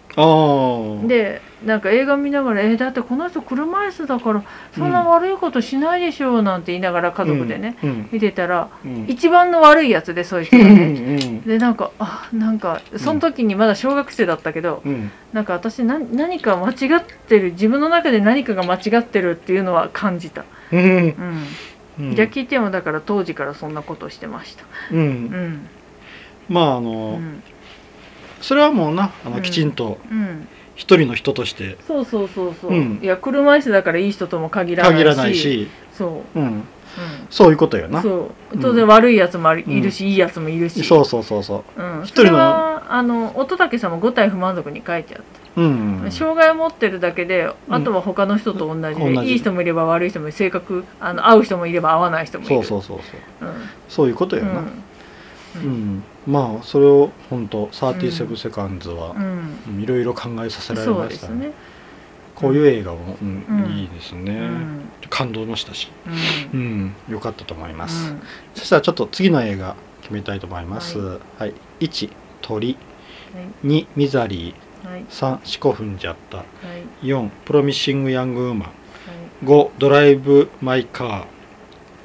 [1.06, 4.42] でなんか映画見ながら「えだってこの人車椅子だから
[4.74, 9.06] そんな悪いことしないでしょ」なんて言いながら家族でね、うん見てたらうん。
[9.08, 10.86] 一番の悪いやつでそういう人うがね。
[11.16, 11.40] ん。
[11.42, 15.10] でなんかあなんかその時にまだ小学生だったけど、うん。
[15.32, 21.14] なんか私な何か間違ってる自分の中で何かが間違ってるっていうのは感じた、うん
[21.98, 24.64] ジャッキー・チェンはだから当時からそんなことをしてました。
[24.92, 25.04] ううん。
[25.26, 25.68] ん
[26.48, 27.42] まああうのん
[28.40, 29.42] それはもうなあのうん。
[29.42, 30.48] きちんとうん。
[30.76, 31.76] 一人の人として。
[31.86, 33.00] そうそうそうそう、うん。
[33.02, 34.96] いや車椅子だからいい人とも限らないし。
[34.96, 35.68] 限らないし。
[35.92, 36.46] そう、うん。
[36.46, 36.62] うん、
[37.28, 38.02] そういうことよな。
[38.02, 38.58] そう。
[38.58, 41.82] 当然悪いやつもありうんいるし、いいやつもいるし、そうそうそうそう。
[41.82, 46.10] ん、一人のそれはあの乙武さんも五体不満足に書いてあったううん。
[46.10, 49.32] 障害を持ってるだけで、あとは他の人と同じで、同じ。
[49.32, 52.62] いい人もいれば悪い人も性格あの合う人もいれば合わない人もいる。
[52.64, 53.06] そうそうそう
[53.40, 53.48] そう。
[53.48, 53.54] うん。
[53.88, 54.50] そういうことよな。
[54.50, 54.66] うん。
[55.56, 56.02] うん。
[56.26, 59.58] まあそれを本当37セカンズはうん。
[59.68, 61.38] うんいろいろ考えさせられましたね。
[61.38, 61.52] ですね、
[62.34, 64.32] こういう映画もうんうんいいですね。
[64.32, 64.80] うん。
[65.10, 65.90] 感動もしたし。
[66.52, 68.10] ううんんよかったと思います。
[68.10, 68.22] うん。
[68.54, 70.98] そしたらちょっと次の映画決めたいと思います。
[70.98, 71.54] ははい。
[71.80, 72.10] 1
[72.42, 72.76] 鳥。
[73.34, 73.66] はい。
[73.66, 76.38] 2ミザリはいー3四股踏んじゃった。
[76.38, 76.44] は
[77.02, 77.06] い。
[77.06, 78.60] 4プロミッシング・ヤング・ウーマン。
[78.60, 78.70] はい。
[79.44, 81.24] 5ドライブ・マイ・カー、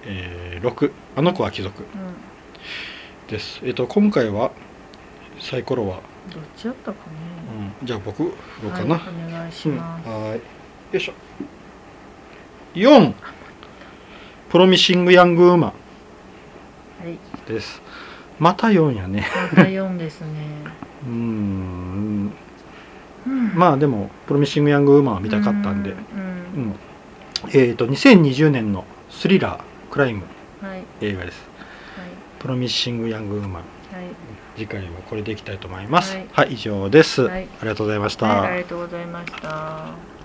[0.05, 1.83] えー6あの子は貴族。
[1.83, 1.87] うん。
[3.27, 3.61] です。
[3.63, 4.51] えっ、と今回は
[5.39, 6.01] サイコロは、
[6.33, 6.99] どっちやったかね。
[7.81, 8.31] うん、じゃあ僕振
[8.63, 9.75] ろうかな、はい、お願いしうん。
[9.77, 10.33] ます、はーい。
[10.33, 10.39] よ
[10.93, 11.13] いしょ。
[12.75, 13.13] 4
[14.49, 15.73] プロミッシング・ヤング・ウーマは
[17.05, 17.11] い。
[17.11, 17.81] ンです。
[18.39, 19.25] また4やね。
[19.51, 20.27] また4ですね。
[21.05, 21.15] うーんう
[22.25, 22.31] ん
[23.55, 25.91] まあでもプロミッシング・ヤング・ウーマンは見たかったんで。
[25.91, 25.95] う
[26.55, 26.75] うんん。
[27.53, 30.23] えっ、と2020年のスリラークライム。
[30.61, 30.83] はい。
[31.01, 31.49] 映画です。
[31.97, 32.09] はい。
[32.39, 33.53] プロミッシング・ヤング・ウーマン。
[33.53, 33.63] はい。
[34.55, 36.15] 次回はこれでいきたいと思います。
[36.15, 36.27] はい。
[36.31, 37.43] はい、以上です、はい。
[37.43, 40.18] ありがとうございました、はい、ありがとうございました。